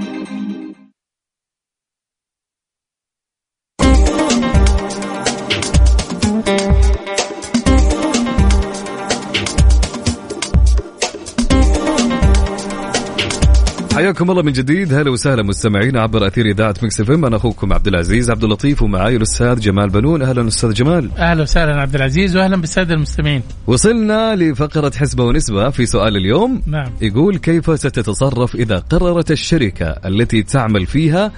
حياكم 14.12 14.32
الله 14.32 14.42
من 14.42 14.52
جديد. 14.52 14.94
هلا 14.94 15.12
وسهلا 15.12 15.44
مستمعين 15.44 15.98
عبر 15.98 16.28
أثير 16.28 16.46
إذاعة 16.46 16.76
Mix 16.84 17.02
FM 17.02 17.12
أنا 17.12 17.36
أخوكم 17.36 17.74
عبد 17.74 17.88
العزيز 17.88 18.32
عبد 18.32 18.44
اللطيف 18.44 18.82
ومعاي 18.82 19.16
الأستاذ 19.16 19.60
جمال 19.60 19.90
بنون. 19.90 20.22
أهلا 20.22 20.48
أستاذ 20.48 20.74
جمال. 20.74 21.10
أهلا 21.18 21.42
وسهلا 21.42 21.82
عبد 21.82 21.96
العزيز 21.96 22.38
وأهلا 22.38 22.58
بالسادة 22.58 22.94
المستمعين. 22.94 23.42
وصلنا 23.68 24.36
لفقرة 24.36 24.92
حسبة 24.96 25.24
ونسبة 25.24 25.70
في 25.70 25.86
سؤال 25.86 26.18
اليوم. 26.18 26.62
نعم. 26.68 26.92
يقول 27.02 27.38
كيف 27.38 27.80
ستتصرف 27.80 28.56
إذا 28.56 28.78
قررت 28.78 29.32
الشركة 29.32 29.86
التي 29.86 30.44
تعمل 30.44 30.86
فيها 30.86 31.32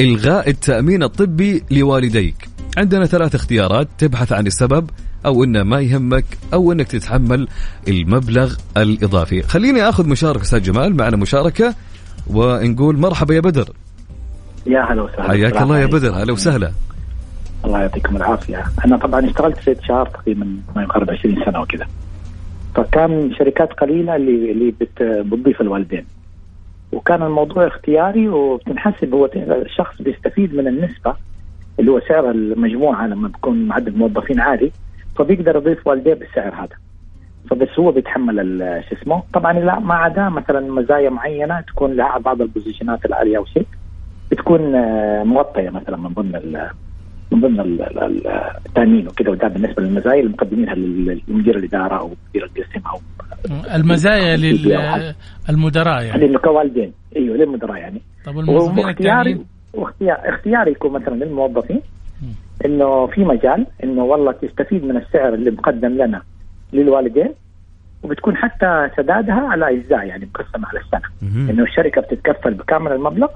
إلغاء 0.00 0.50
التأمين 0.50 1.02
الطبي 1.02 1.62
لوالديك؟ 1.70 2.48
عندنا 2.76 3.06
ثلاث 3.06 3.34
اختيارات. 3.34 3.88
تبحث 3.98 4.32
عن 4.32 4.46
السبب 4.46 4.90
أو 5.26 5.44
انه 5.44 5.62
ما 5.62 5.80
يهمك 5.80 6.24
أو 6.52 6.72
إنك 6.72 6.88
تتحمل 6.88 7.48
المبلغ 7.88 8.54
الإضافي. 8.76 9.42
خليني 9.42 9.88
آخذ 9.88 10.06
مشاركة 10.06 10.42
أستاذ 10.42 10.62
جمال. 10.62 10.96
معنا 10.96 11.16
مشاركة. 11.16 11.74
ونقول 12.30 12.98
مرحبا 12.98 13.34
يا 13.34 13.40
بدر. 13.40 13.68
يا 14.66 14.80
هلا 14.80 15.02
وسهلا. 15.02 15.28
حياك 15.28 15.62
الله 15.62 15.78
يا 15.78 15.86
بدر. 15.86 16.14
أهلا 16.14 16.32
وسهلا. 16.32 16.72
الله 17.64 17.80
يعطيكم 17.80 18.16
العافية. 18.16 18.64
أنا 18.84 18.96
طبعا 18.96 19.26
اشتغلت 19.26 19.58
في 19.58 19.76
شهر 19.82 20.06
تقريبا 20.06 20.56
ما 20.76 20.82
يقارب 20.82 21.10
20 21.10 21.44
سنة 21.44 21.60
وكذا. 21.60 21.86
فكان 22.74 23.34
شركات 23.38 23.72
قليلة 23.72 24.16
اللي 24.16 24.52
اللي 24.52 24.70
بت 24.80 25.02
بتضيف 25.02 25.60
الوالدين. 25.60 26.06
وكان 26.92 27.22
الموضوع 27.22 27.66
اختياري 27.66 28.28
وبتنحسب 28.28 29.14
هو 29.14 29.30
الشخص 29.36 30.02
بيستفيد 30.02 30.54
من 30.54 30.68
النسبة 30.68 31.14
اللي 31.80 31.90
هو 31.90 32.00
سعر 32.08 32.30
المجموعة 32.30 33.06
لما 33.06 33.28
بيكون 33.28 33.68
معدل 33.68 33.98
موظفين 33.98 34.40
عالي 34.40 34.72
فبيقدر 35.18 35.56
يضيف 35.56 35.86
والديه 35.86 36.14
بالسعر 36.14 36.54
هذا. 36.54 36.76
فبس 37.50 37.78
هو 37.78 37.90
بيتحمل 37.90 38.36
شو 38.88 38.96
اسمه. 38.96 39.22
طبعا 39.34 39.52
لا 39.52 39.78
ما 39.78 39.94
عدا 39.94 40.28
مثلا 40.28 40.60
مزايا 40.60 41.10
معينة 41.10 41.60
تكون 41.60 41.92
لها 41.96 42.18
بعض 42.18 42.40
البوزيشنات 42.42 43.06
العالية 43.06 43.38
أو 43.38 43.44
شيء 43.44 43.66
بتكون 44.30 44.74
آه، 44.74 45.24
مغطية 45.24 45.70
مثلا 45.70 45.96
من 45.96 46.08
ضمن 46.08 46.32
من 47.32 47.40
ضمن 47.40 47.60
التأمين 48.66 49.08
وكذا 49.08 49.30
وده 49.30 49.48
بالنسبة 49.48 49.82
للمزايا 49.82 50.20
اللي 50.20 50.32
مقدمينها 50.32 50.74
لمدير 50.74 51.56
الإدارة 51.56 51.98
أو 51.98 52.10
مدير 52.28 52.44
القسم 52.44 52.86
أو 52.86 52.98
المزايا 53.74 54.36
للمدراء 54.36 56.02
يعني. 56.02 56.38
كوالدين 56.38 56.92
أيوه 57.16 57.36
للمدراء 57.36 57.76
يعني. 57.76 58.02
طب 58.26 58.36
واختياري 58.48 59.40
واختيار 59.74 60.18
اختياري 60.24 60.70
يكون 60.70 60.92
مثلا 60.92 61.14
للموظفين 61.14 61.80
إنه 62.64 63.06
في 63.06 63.24
مجال 63.24 63.66
إنه 63.84 64.04
والله 64.04 64.32
تستفيد 64.32 64.84
من 64.84 64.96
السعر 64.96 65.34
اللي 65.34 65.50
مقدم 65.50 65.88
لنا 65.88 66.22
للوالدين 66.72 67.34
وبتكون 68.02 68.36
حتى 68.36 68.90
سدادها 68.96 69.48
على 69.48 69.70
أجزاء 69.70 70.06
يعني 70.06 70.28
مقسمه 70.34 70.68
على 70.68 70.80
السنة 70.80 71.08
إنه 71.50 71.62
الشركة 71.62 72.00
بتتكفل 72.00 72.54
بكامل 72.54 72.92
المبلغ 72.92 73.28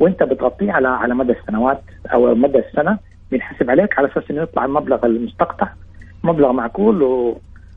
وأنت 0.00 0.22
بتغطيه 0.22 0.72
على 0.72 0.88
على 0.88 1.14
مدى 1.14 1.32
السنوات 1.32 1.82
أو 2.12 2.34
مدى 2.34 2.58
السنة 2.58 2.98
بينحسب 3.30 3.70
عليك 3.70 3.98
على 3.98 4.08
أساس 4.08 4.30
إنه 4.30 4.42
يطلع 4.42 4.64
المبلغ 4.64 5.06
المستقطع 5.06 5.68
مبلغ 6.24 6.52
معقول 6.52 7.02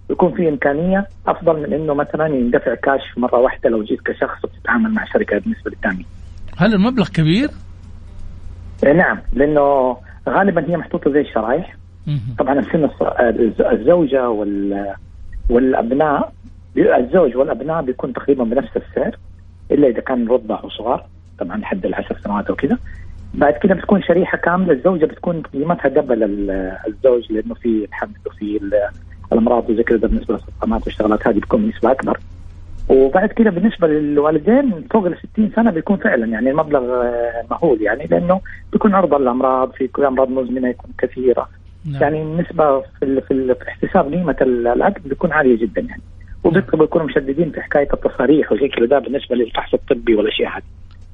ويكون 0.10 0.32
في 0.32 0.50
إمكانية 0.50 1.08
أفضل 1.28 1.60
من 1.60 1.74
إنه 1.74 1.94
مثلا 1.94 2.28
يندفع 2.28 2.76
كاش 2.76 3.18
مرة 3.18 3.38
واحدة 3.38 3.70
لو 3.70 3.84
جيت 3.84 4.02
كشخص 4.02 4.44
وتتعامل 4.44 4.94
مع 4.94 5.06
شركة 5.06 5.38
بالنسبة 5.38 5.72
للتامين. 5.72 6.06
هل 6.58 6.74
المبلغ 6.74 7.08
كبير؟ 7.10 7.50
إيه، 8.84 8.94
نعم 8.94 9.20
لأنه 9.34 9.98
غالبا 10.30 10.70
هي 10.70 10.78
محطوطة 10.78 11.12
زي 11.12 11.22
الشرايح 11.22 11.76
طبعا 12.40 12.60
السن 12.60 12.90
الزوجة 13.72 14.30
وال 14.30 14.94
والأبناء 15.50 16.34
الزوج 16.78 17.38
والأبناء 17.38 17.82
بيكون 17.82 18.14
تقريبا 18.14 18.44
بنفس 18.44 18.78
السعر 18.78 19.16
إلا 19.72 19.88
إذا 19.88 20.00
كان 20.00 20.28
رضع 20.28 20.60
وصغار 20.64 21.06
طبعا 21.40 21.58
لحد 21.58 21.86
العشر 21.86 22.18
سنوات 22.24 22.48
أو 22.48 22.56
كذا. 22.56 22.78
بعد 23.34 23.54
كذا 23.54 23.74
بتكون 23.74 24.02
شريحة 24.02 24.38
كاملة 24.38 24.74
الزوجة 24.74 25.06
بتكون 25.06 25.42
قيمتها 25.42 25.90
دبل 25.90 26.24
الزوج 26.88 27.32
لأنه 27.32 27.54
في 27.54 27.86
الحمل 27.86 28.16
وفي 28.26 28.60
الأمراض 29.32 29.70
وزي 29.70 29.84
كذا 29.84 29.98
بالنسبة 29.98 30.34
للسرطانات 30.34 30.86
والشغلات 30.86 31.28
هذه 31.28 31.38
بتكون 31.38 31.62
بنسبة 31.62 31.92
أكبر. 31.92 32.20
وبعد 32.90 33.30
كده 33.30 33.50
بالنسبة 33.50 33.88
للوالدين 33.88 34.88
فوق 34.92 35.06
ال 35.06 35.18
60 35.34 35.52
سنة 35.56 35.72
بيكون 35.72 35.98
فعلا 35.98 36.26
يعني 36.26 36.50
المبلغ 36.50 37.04
مهول 37.52 37.82
يعني 37.82 38.08
لأنه 38.08 38.42
بيكون 38.72 38.96
عرضه 38.96 39.18
للامراض 39.18 39.72
في 39.72 39.90
أمراض 40.00 40.30
مزمنة 40.30 40.70
يكون 40.70 40.92
كثيرة. 40.98 41.50
نعم. 41.86 42.02
يعني 42.02 42.22
النسبة 42.22 42.80
في 42.80 43.22
في, 43.28 43.56
في 43.56 43.68
احتساب 43.68 44.14
قيمه 44.14 44.36
العقد 44.42 45.04
بتكون 45.08 45.32
عالية 45.32 45.58
جدا 45.58 45.82
يعني 45.82 46.02
وبيكونوا 46.44 47.08
مشددين 47.08 47.52
في 47.52 47.62
حكاية 47.62 47.88
التصاريح 47.94 48.52
وزي 48.52 48.68
كذا 48.68 49.00
بالنسبة 49.00 49.36
للفحص 49.36 49.74
الطبي 49.74 50.16
والاشياء 50.16 50.58
هذه. 50.58 50.64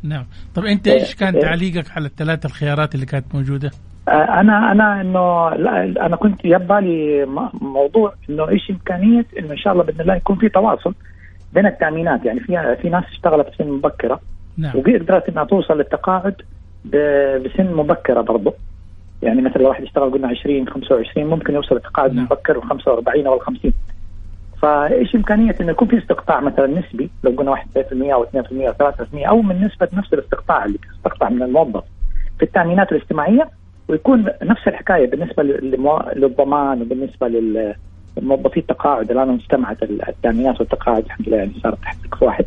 نعم، 0.03 0.25
طب 0.55 0.65
أنت 0.65 0.87
إيش 0.87 1.15
كان 1.15 1.35
إيه. 1.35 1.41
تعليقك 1.41 1.91
على 1.91 2.05
الثلاث 2.05 2.45
الخيارات 2.45 2.95
اللي 2.95 3.05
كانت 3.05 3.25
موجودة؟ 3.35 3.71
آه، 4.07 4.11
أنا 4.11 4.71
أنا 4.71 5.01
إنه 5.01 5.49
لا 5.49 6.05
أنا 6.05 6.15
كنت 6.15 6.45
يبالي 6.45 7.25
موضوع 7.61 8.13
إنه 8.29 8.49
إيش 8.49 8.71
إمكانية 8.71 9.25
إنه 9.39 9.51
إن 9.51 9.57
شاء 9.57 9.73
الله 9.73 9.83
بإذن 9.83 10.01
الله 10.01 10.15
يكون 10.15 10.35
في 10.35 10.49
تواصل 10.49 10.93
بين 11.53 11.65
التأمينات 11.65 12.25
يعني 12.25 12.39
في 12.39 12.77
في 12.81 12.89
ناس 12.89 13.03
اشتغلت 13.11 13.47
في 13.49 13.63
سن 13.63 13.69
مبكرة 13.69 14.19
نعم 14.57 14.77
وقدرت 14.77 15.29
إنها 15.29 15.43
توصل 15.43 15.77
للتقاعد 15.77 16.35
بسن 17.45 17.73
مبكرة 17.73 18.21
برضه 18.21 18.53
يعني 19.23 19.41
مثلا 19.41 19.61
لو 19.61 19.69
واحد 19.69 19.83
يشتغل 19.83 20.11
قلنا 20.11 20.27
20 20.27 20.67
25 20.67 21.27
ممكن 21.27 21.53
يوصل 21.53 21.75
التقاعد 21.75 22.13
نعم. 22.13 22.23
مبكر 22.23 22.57
و 22.57 22.61
45 22.61 23.27
أو 23.27 23.39
50 23.39 23.73
فإيش 24.61 25.15
إمكانية 25.15 25.55
إنه 25.61 25.71
يكون 25.71 25.87
في 25.87 25.97
استقطاع 25.97 26.39
مثلا 26.39 26.67
نسبي 26.67 27.09
لو 27.23 27.31
قلنا 27.31 27.55
1% 27.55 27.57
أو 27.93 28.25
2% 28.25 28.27
أو 28.35 28.91
3% 28.91 29.27
أو 29.27 29.41
من 29.41 29.65
نسبة 29.65 29.87
نفس 29.93 30.13
الاستقطاع 30.13 30.65
اللي 30.65 30.77
بيستقطع 30.77 31.29
من 31.29 31.43
الموظف 31.43 31.83
في 32.37 32.43
التامينات 32.45 32.91
الاجتماعية 32.91 33.49
ويكون 33.87 34.25
نفس 34.43 34.67
الحكاية 34.67 35.09
بالنسبة 35.09 35.43
للضمان 36.15 36.81
وبالنسبة 36.81 37.27
للموظفي 38.17 38.59
التقاعد 38.59 39.11
الآن 39.11 39.29
اجتمعت 39.29 39.83
التامينات 39.83 40.59
والتقاعد 40.59 41.05
الحمد 41.05 41.27
لله 41.27 41.37
يعني 41.37 41.53
صارت 41.63 41.81
تحت 41.81 41.97
سقف 42.03 42.23
واحد 42.23 42.45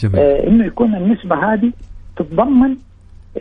جميل. 0.00 0.16
آه 0.16 0.46
إنه 0.46 0.66
يكون 0.66 0.94
النسبة 0.94 1.52
هذه 1.52 1.72
تتضمن 2.16 2.76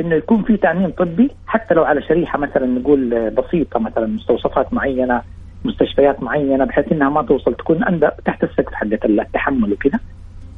إنه 0.01 0.15
يكون 0.15 0.43
في 0.43 0.57
تأمين 0.57 0.91
طبي 0.91 1.31
حتى 1.47 1.73
لو 1.73 1.83
على 1.83 2.01
شريحة 2.01 2.39
مثلا 2.39 2.65
نقول 2.65 3.29
بسيطة 3.29 3.79
مثلا 3.79 4.07
مستوصفات 4.07 4.73
معينة 4.73 5.21
مستشفيات 5.65 6.23
معينة 6.23 6.65
بحيث 6.65 6.91
إنها 6.91 7.09
ما 7.09 7.21
توصل 7.21 7.53
تكون 7.53 7.83
عندها 7.83 8.11
تحت 8.25 8.43
السقف 8.43 8.73
حقت 8.73 9.05
التحمل 9.05 9.73
وكذا. 9.73 9.99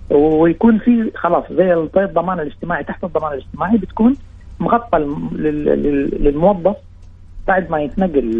ويكون 0.09 0.77
في 0.77 1.11
خلاص 1.15 1.43
زي 1.51 1.73
الضمان 1.73 2.39
الاجتماعي 2.39 2.83
تحت 2.83 3.03
الضمان 3.03 3.33
الاجتماعي 3.33 3.77
بتكون 3.77 4.15
مغطى 4.59 4.97
للموظف. 6.19 6.75
بعد 7.47 7.71
ما 7.71 7.81
يتنقل 7.81 8.39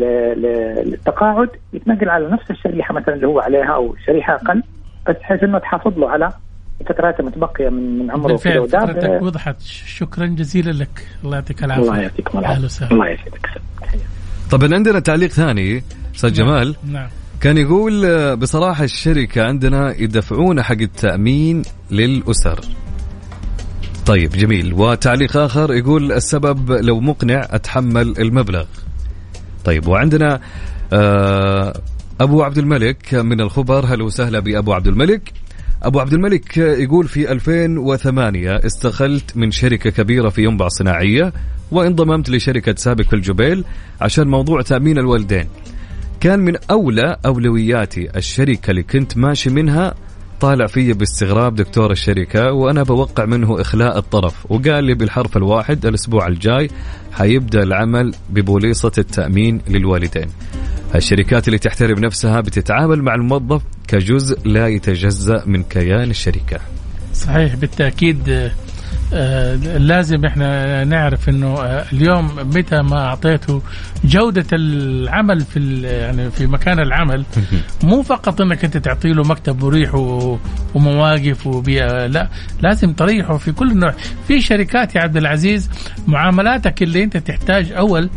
للتقاعد 0.86 1.50
يتنقل 1.74 2.10
على 2.10 2.30
نفس 2.30 2.52
الشريحة 2.52 2.94
مثلا 2.94 3.16
اللي 3.16 3.28
هو 3.28 3.40
عليها 3.40 3.74
أو 3.74 3.96
شريحة 4.06 4.36
أقل 4.36 4.64
بس 5.08 5.16
بحيث 5.16 5.44
إنه 5.44 5.58
تحافظ 5.58 6.00
له 6.00 6.10
على 6.10 6.32
فترات 6.80 7.22
متبقية 7.22 7.70
من 7.70 8.00
من 8.00 8.12
عمره 8.12 8.28
بالفعل 8.28 8.68
فترتك 8.68 9.22
وضحت. 9.22 9.62
شكرا 9.86 10.26
جزيلا 10.26 10.72
لك. 10.72 11.08
الله 11.24 11.36
يعطيك 11.36 11.64
العافية. 11.64 11.84
الله 11.84 11.98
يعطيكم 12.02 12.40
العافية. 12.40 12.88
الله 12.92 13.10
يسعدك 13.10 13.50
طبعا 14.52 14.74
عندنا 14.74 15.00
تعليق 15.00 15.30
ثاني 15.30 15.84
أستاذ 16.16 16.30
نعم. 16.30 16.48
جمال. 16.48 16.76
نعم. 16.92 17.08
كان 17.42 17.58
يقول 17.58 18.06
آه، 18.06 18.34
بصراحة 18.34 18.84
الشركة 18.84 19.44
عندنا 19.44 20.02
يدفعون 20.02 20.62
حق 20.62 20.82
التأمين 20.82 21.62
للأسر. 21.92 22.60
طيب 24.06 24.30
جميل. 24.30 24.74
وتعليق 24.74 25.38
آخر 25.38 25.74
يقول 25.74 26.12
السبب 26.12 26.72
لو 26.72 27.00
مقنع 27.00 27.48
أتحمل 27.50 28.14
المبلغ. 28.20 28.66
طيب 29.66 29.88
وعندنا 29.88 30.40
آه، 30.94 31.74
أبو 32.22 32.44
عبد 32.44 32.58
الملك 32.58 33.14
من 33.14 33.42
الخبر. 33.42 33.86
هل 33.86 34.02
وسهلا 34.02 34.40
بأبو 34.40 34.74
عبد 34.74 34.88
الملك. 34.88 35.34
أبو 35.84 36.00
عبد 36.00 36.14
الملك 36.14 36.58
يقول 36.58 37.08
في 37.08 37.32
2008 37.32 38.56
استقلت 38.66 39.38
من 39.38 39.52
شركة 39.52 39.90
كبيرة 39.90 40.30
في 40.30 40.44
ينبع 40.44 40.68
صناعية 40.68 41.34
وانضممت 41.72 42.30
لشركة 42.30 42.76
سابق 42.78 43.04
في 43.04 43.14
الجبيل 43.14 43.64
عشان 44.02 44.28
موضوع 44.28 44.62
تأمين 44.62 44.98
الوالدين. 44.98 45.48
كان 46.20 46.40
من 46.40 46.54
أولى 46.72 47.18
أولوياتي 47.26 48.10
الشركة 48.16 48.72
اللي 48.72 48.84
كنت 48.84 49.18
ماشي 49.18 49.50
منها. 49.50 49.94
طالع 50.42 50.68
في 50.68 50.94
باستغراب 50.94 51.56
دكتور 51.56 51.92
الشركة 51.92 52.52
وأنا 52.52 52.84
بوقع 52.84 53.26
منه 53.26 53.62
إخلاء 53.62 53.98
الطرف 53.98 54.52
وقال 54.52 54.84
لي 54.84 54.94
بالحرف 54.94 55.38
الواحد 55.38 55.86
الأسبوع 55.86 56.28
الجاي 56.28 56.70
حيبدأ 57.12 57.64
العمل 57.64 58.16
ببوليصة 58.30 58.92
التأمين 58.98 59.62
للوالدين. 59.68 60.28
الشركات 60.98 61.48
اللي 61.48 61.60
تحترم 61.60 62.00
نفسها 62.00 62.42
بتتعامل 62.42 63.04
مع 63.04 63.16
الموظف 63.16 63.62
كجزء 63.88 64.40
لا 64.48 64.68
يتجزأ 64.68 65.44
من 65.46 65.64
كيان 65.64 66.10
الشركة. 66.10 66.60
صحيح 67.14 67.56
بالتأكيد 67.56 68.50
آه 69.14 69.56
لازم 69.78 70.26
إحنا 70.26 70.84
نعرف 70.84 71.30
إنه 71.30 71.48
آه 71.48 71.86
اليوم 71.94 72.26
متى 72.56 72.82
ما 72.82 73.06
أعطيته 73.06 73.62
جودة 74.06 74.46
العمل 74.54 75.42
في 75.42 75.82
يعني 75.82 76.32
في 76.32 76.48
مكان 76.48 76.80
العمل 76.80 77.26
مو 77.84 78.02
فقط 78.02 78.42
إنك 78.42 78.66
أنت 78.66 78.78
تعطي 78.78 79.10
له 79.10 79.24
مكتب 79.24 79.64
مريح 79.64 79.96
ومواقف 80.76 81.48
وبيئه 81.48 82.06
لا 82.06 82.30
لازم 82.62 82.94
تريحه 82.94 83.38
في 83.38 83.52
كل 83.52 83.78
نوع. 83.78 83.94
في 84.28 84.42
شركات 84.42 84.96
يا 84.96 85.02
عبد 85.02 85.18
العزيز 85.18 85.70
معاملاتك 86.08 86.84
اللي 86.84 87.04
أنت 87.04 87.18
تحتاج 87.18 87.72
أول 87.72 88.10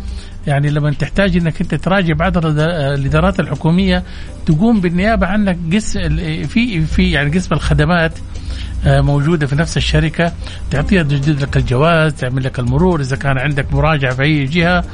يعني 0.46 0.70
لما 0.70 0.90
تحتاج 0.90 1.36
إنك 1.36 1.60
أنت 1.60 1.74
تراجع 1.74 2.14
بعض 2.14 2.46
الإدارات 2.46 3.40
الحكومية 3.40 4.02
تقوم 4.46 4.80
بالنيابة 4.80 5.26
عنك 5.26 5.58
قس 5.72 5.98
في 6.48 6.80
في 6.80 7.10
يعني 7.10 7.30
قسم 7.30 7.54
الخدمات 7.54 8.12
آه، 8.86 9.00
موجودة 9.00 9.46
في 9.46 9.56
نفس 9.56 9.76
الشركة 9.76 10.32
تعطيها 10.70 11.02
تجدد 11.02 11.42
لك 11.42 11.56
الجواز 11.56 12.14
تعمل 12.14 12.44
لك 12.44 12.58
المرور 12.58 13.00
إذا 13.00 13.16
كان 13.16 13.38
عندك 13.38 13.72
مراجعة 13.72 14.14
في 14.14 14.22
أي 14.22 14.44
جهة 14.44 14.84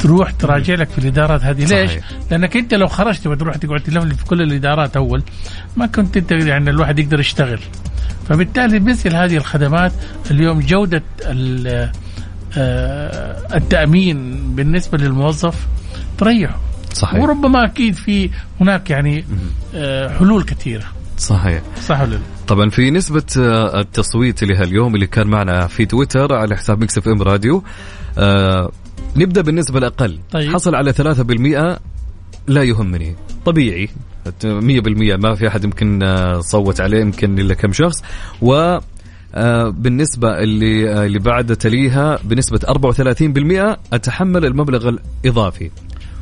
تروح 0.00 0.30
تراجع 0.30 0.74
لك 0.74 0.88
في 0.88 0.98
الإدارات 0.98 1.42
هذه 1.42 1.64
ليش؟ 1.64 1.90
صحيح. 1.90 2.04
لأنك 2.30 2.56
أنت 2.56 2.74
لو 2.74 2.86
خرجت 2.86 3.26
وتروح 3.26 3.56
تقعد 3.56 3.80
تلف 3.80 4.04
في 4.04 4.24
كل 4.24 4.42
الإدارات 4.42 4.96
أول 4.96 5.22
ما 5.76 5.86
كنت 5.86 6.16
أنت 6.16 6.32
يعني 6.32 6.70
الواحد 6.70 6.98
يقدر 6.98 7.20
يشتغل 7.20 7.60
فبالتالي 8.28 8.80
مثل 8.80 9.16
هذه 9.16 9.36
الخدمات 9.36 9.92
اليوم 10.30 10.60
جودة 10.60 11.02
آه، 11.26 11.92
التأمين 13.54 14.40
بالنسبة 14.54 14.98
للموظف 14.98 15.66
تريحه 16.18 16.60
صحيح. 16.92 17.22
وربما 17.22 17.64
أكيد 17.64 17.94
في 17.94 18.30
هناك 18.60 18.90
يعني 18.90 19.24
آه، 19.74 20.18
حلول 20.18 20.42
كثيرة. 20.42 20.84
صحيح. 21.18 21.62
صح 21.86 22.00
ولا 22.00 22.10
لا؟ 22.10 22.20
طبعا 22.46 22.70
في 22.70 22.90
نسبة 22.90 23.22
آه، 23.38 23.80
التصويت 23.80 24.42
اللي 24.42 24.62
اليوم 24.62 24.94
اللي 24.94 25.06
كان 25.06 25.26
معنا 25.26 25.66
في 25.66 25.86
تويتر 25.86 26.34
على 26.34 26.56
حساب 26.56 26.80
Mix 26.80 26.98
FM 26.98 27.22
Radio 27.22 27.64
آه 28.18 28.70
نبدأ 29.16 29.40
بالنسبة 29.40 29.78
الأقل. 29.78 30.18
طيب. 30.32 30.52
حصل 30.52 30.74
على 30.74 30.92
3% 30.92 31.78
لا 32.46 32.62
يهمني. 32.62 33.16
طبيعي. 33.46 33.88
100% 34.44 35.16
ما 35.16 35.34
في 35.34 35.48
أحد 35.48 35.64
يمكن 35.64 36.00
صوت 36.40 36.80
عليه 36.80 37.00
يمكن 37.00 37.38
إلا 37.38 37.54
كم 37.54 37.72
شخص. 37.72 38.02
و 38.42 38.54
آه، 38.54 38.80
بالنسبة 39.70 40.38
اللي 40.38 40.92
آه، 40.92 41.06
اللي 41.06 41.18
بعد 41.18 41.56
تليها 41.56 42.18
بنسبة 42.24 42.60
34% 42.68 43.78
أتحمل 43.92 44.44
المبلغ 44.44 44.88
الإضافي. 44.88 45.70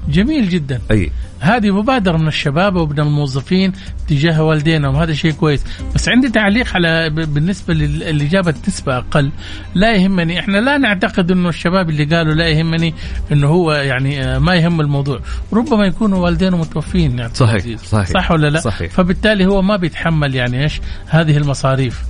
جميل 0.09 0.49
جدا. 0.49 0.81
أي. 0.91 1.11
هذه 1.41 1.71
مبادرة 1.71 2.17
من 2.17 2.29
الشباب 2.29 2.77
ومن 2.77 2.99
الموظفين 3.01 3.73
تجاه 4.09 4.43
والدينهم 4.43 4.97
هذا 4.97 5.13
شيء 5.13 5.33
كويس. 5.33 5.65
بس 5.95 6.09
عندي 6.09 6.29
تعليق 6.29 6.75
على 6.75 7.11
بالنسبة 7.11 7.75
اللي 7.75 8.25
جابت 8.25 8.69
نسبة 8.69 8.99
أقل. 8.99 9.31
لا 9.75 9.95
يهمني 9.95 10.39
إحنا 10.39 10.59
لا 10.59 10.79
نعتقد 10.79 11.31
إنه 11.31 11.49
الشباب 11.49 11.91
اللي 11.91 12.05
قالوا 12.05 12.35
لا 12.35 12.49
يهمني 12.49 12.95
إنه 13.33 13.49
هو 13.49 13.73
يعني 13.73 14.25
آه، 14.25 14.39
ما 14.39 14.55
يهم 14.55 14.81
الموضوع. 14.81 15.21
ربما 15.53 15.87
يكونوا 15.87 16.19
والدينه 16.19 16.57
متوفين. 16.57 17.19
يعني 17.19 17.35
صحيح 17.35 17.77
صحيح 17.77 18.09
صح 18.09 18.31
ولا 18.31 18.47
لا؟ 18.49 18.61
صحيح. 18.61 18.93
فبالتالي 18.93 19.47
هو 19.47 19.63
ما 19.63 19.77
بيتحمل 19.77 20.35
يعني 20.35 20.63
إيش؟ 20.63 20.81
هذه 21.07 21.37
المصاريف. 21.37 22.03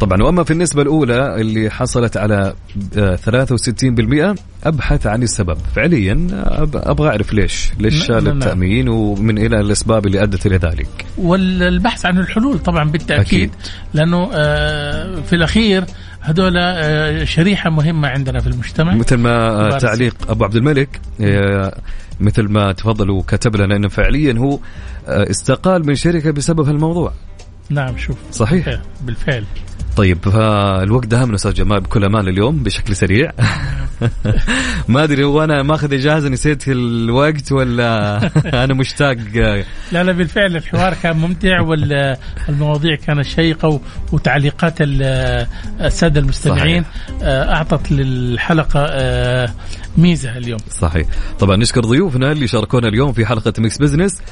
طبعا. 0.00 0.22
وأما 0.22 0.44
في 0.44 0.50
النسبة 0.50 0.82
الأولى 0.82 1.40
اللي 1.40 1.70
حصلت 1.70 2.16
على 2.16 2.54
63% 2.94 4.30
آه، 4.30 4.34
أبحث 4.64 5.06
عن 5.06 5.22
السبب. 5.22 5.58
فعليا 5.76 6.26
أبغى 6.74 7.08
أعرف 7.08 7.32
ليش. 7.32 7.70
ليش 7.78 8.06
شال 8.06 8.28
التأمين 8.28 8.88
ومن 8.88 9.38
إلى 9.38 9.60
الإسباب 9.60 10.06
اللي 10.06 10.22
أدت 10.22 10.46
إلى 10.46 10.56
ذلك؟ 10.56 11.06
والبحث 11.18 12.06
عن 12.06 12.18
الحلول 12.18 12.58
طبعا 12.58 12.90
بالتأكيد. 12.90 13.26
أكيد. 13.26 13.50
لأنه 13.94 14.30
آه، 14.34 15.20
في 15.20 15.32
الأخير 15.32 15.84
هذول 16.20 16.52
آه، 16.56 17.24
شريحة 17.24 17.70
مهمة 17.70 18.08
عندنا 18.08 18.40
في 18.40 18.46
المجتمع. 18.46 18.94
مثل 18.94 19.16
ما 19.16 19.78
تعليق 19.78 20.14
أبو 20.28 20.44
عبد 20.44 20.56
الملك 20.56 21.00
مثل 22.20 22.42
ما 22.42 22.72
تفضل 22.72 23.10
وكتب 23.10 23.56
لنا 23.56 23.76
إنه 23.76 23.88
فعليا 23.88 24.38
هو 24.38 24.58
استقال 25.06 25.86
من 25.86 25.94
شركة 25.94 26.30
بسبب 26.30 26.68
هالموضوع. 26.68 27.12
نعم 27.70 27.96
شوف. 27.96 28.16
صحيح. 28.32 28.80
بالفعل. 29.02 29.44
طيب 30.00 30.18
فالوقت 30.24 31.06
دهمنا 31.06 31.34
أستاذ 31.34 31.52
جمال 31.52 31.80
بكل 31.80 32.04
أمان 32.04 32.28
اليوم 32.28 32.62
بشكل 32.62 32.96
سريع. 32.96 33.32
ما 34.88 35.04
أدري 35.04 35.24
هو 35.24 35.44
أنا 35.44 35.62
ماخذ 35.62 35.94
إجازة 35.94 36.28
نسيت 36.28 36.68
الوقت 36.68 37.52
ولا 37.52 38.20
أنا 38.64 38.74
مشتاق؟ 38.74 39.16
لا 39.92 40.04
لا 40.04 40.12
بالفعل 40.12 40.56
الحوار 40.56 40.94
كان 40.94 41.16
ممتع 41.16 41.60
والمواضيع 41.60 42.94
كانت 42.94 43.26
شيقة 43.26 43.80
وتعليقات 44.12 44.74
السادة 44.80 46.20
المستمعين 46.20 46.82
صحيح. 46.82 47.22
آه، 47.22 47.54
أعطت 47.54 47.92
للحلقة 47.92 48.86
آه، 48.90 49.48
ميزة 49.98 50.36
اليوم. 50.36 50.60
صحيح. 50.70 51.06
طبعا 51.38 51.56
نشكر 51.56 51.80
ضيوفنا 51.80 52.32
اللي 52.32 52.46
شاركونا 52.46 52.88
اليوم 52.88 53.12
في 53.12 53.26
حلقة 53.26 53.52
Mix 53.58 53.78
Business 53.78 54.22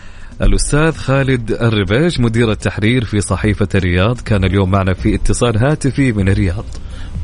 الأستاذ 0.43 0.93
خالد 0.93 1.53
الربيش 1.53 2.21
مدير 2.21 2.51
التحرير 2.51 3.05
في 3.05 3.21
صحيفة 3.21 3.69
الرياض 3.75 4.21
كان 4.21 4.45
اليوم 4.45 4.71
معنا 4.71 4.95
في 4.95 5.15
اتصال 5.15 5.57
هاتفي 5.57 6.13
من 6.13 6.29
الرياض. 6.29 6.65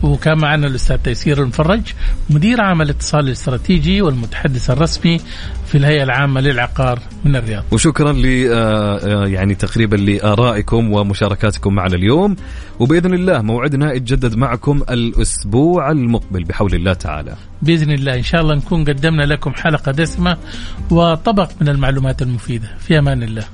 وكان 0.05 0.39
معنا 0.39 0.67
الأستاذ 0.67 0.97
تيسير 0.97 1.43
المفرج 1.43 1.83
مدير 2.31 2.61
عام 2.61 2.83
الاتصال 2.83 3.27
الاستراتيجي 3.27 4.03
والمتحدث 4.03 4.71
الرسمي 4.71 5.21
في 5.67 5.79
الهيئة 5.79 6.03
العامة 6.03 6.41
للعقار 6.41 6.99
من 7.25 7.37
الرياض. 7.37 7.65
وشكرا 7.73 8.13
ل 8.13 8.49
آه، 8.53 8.99
آه، 8.99 9.27
يعني 9.27 9.55
تقريبا 9.55 9.97
لآرائكم 9.97 10.93
ومشاركاتكم 10.93 11.75
معنا 11.75 11.95
اليوم 11.95 12.37
وبإذن 12.81 13.15
الله 13.15 13.43
موعدنا 13.43 13.93
يتجدد 13.93 14.37
معكم 14.37 14.83
الأسبوع 14.91 15.91
المقبل 15.91 16.45
بحول 16.45 16.75
الله 16.75 16.93
تعالى. 16.93 17.37
بإذن 17.63 17.91
الله 17.91 18.15
إن 18.15 18.23
شاء 18.23 18.41
الله 18.41 18.55
نكون 18.55 18.85
قدمنا 18.85 19.23
لكم 19.23 19.55
حلقة 19.55 19.93
دسمة 19.93 20.37
وطبق 20.91 21.51
من 21.61 21.69
المعلومات 21.69 22.23
المفيدة 22.23 22.69
في 22.79 22.99
أمان 22.99 23.23
الله. 23.23 23.45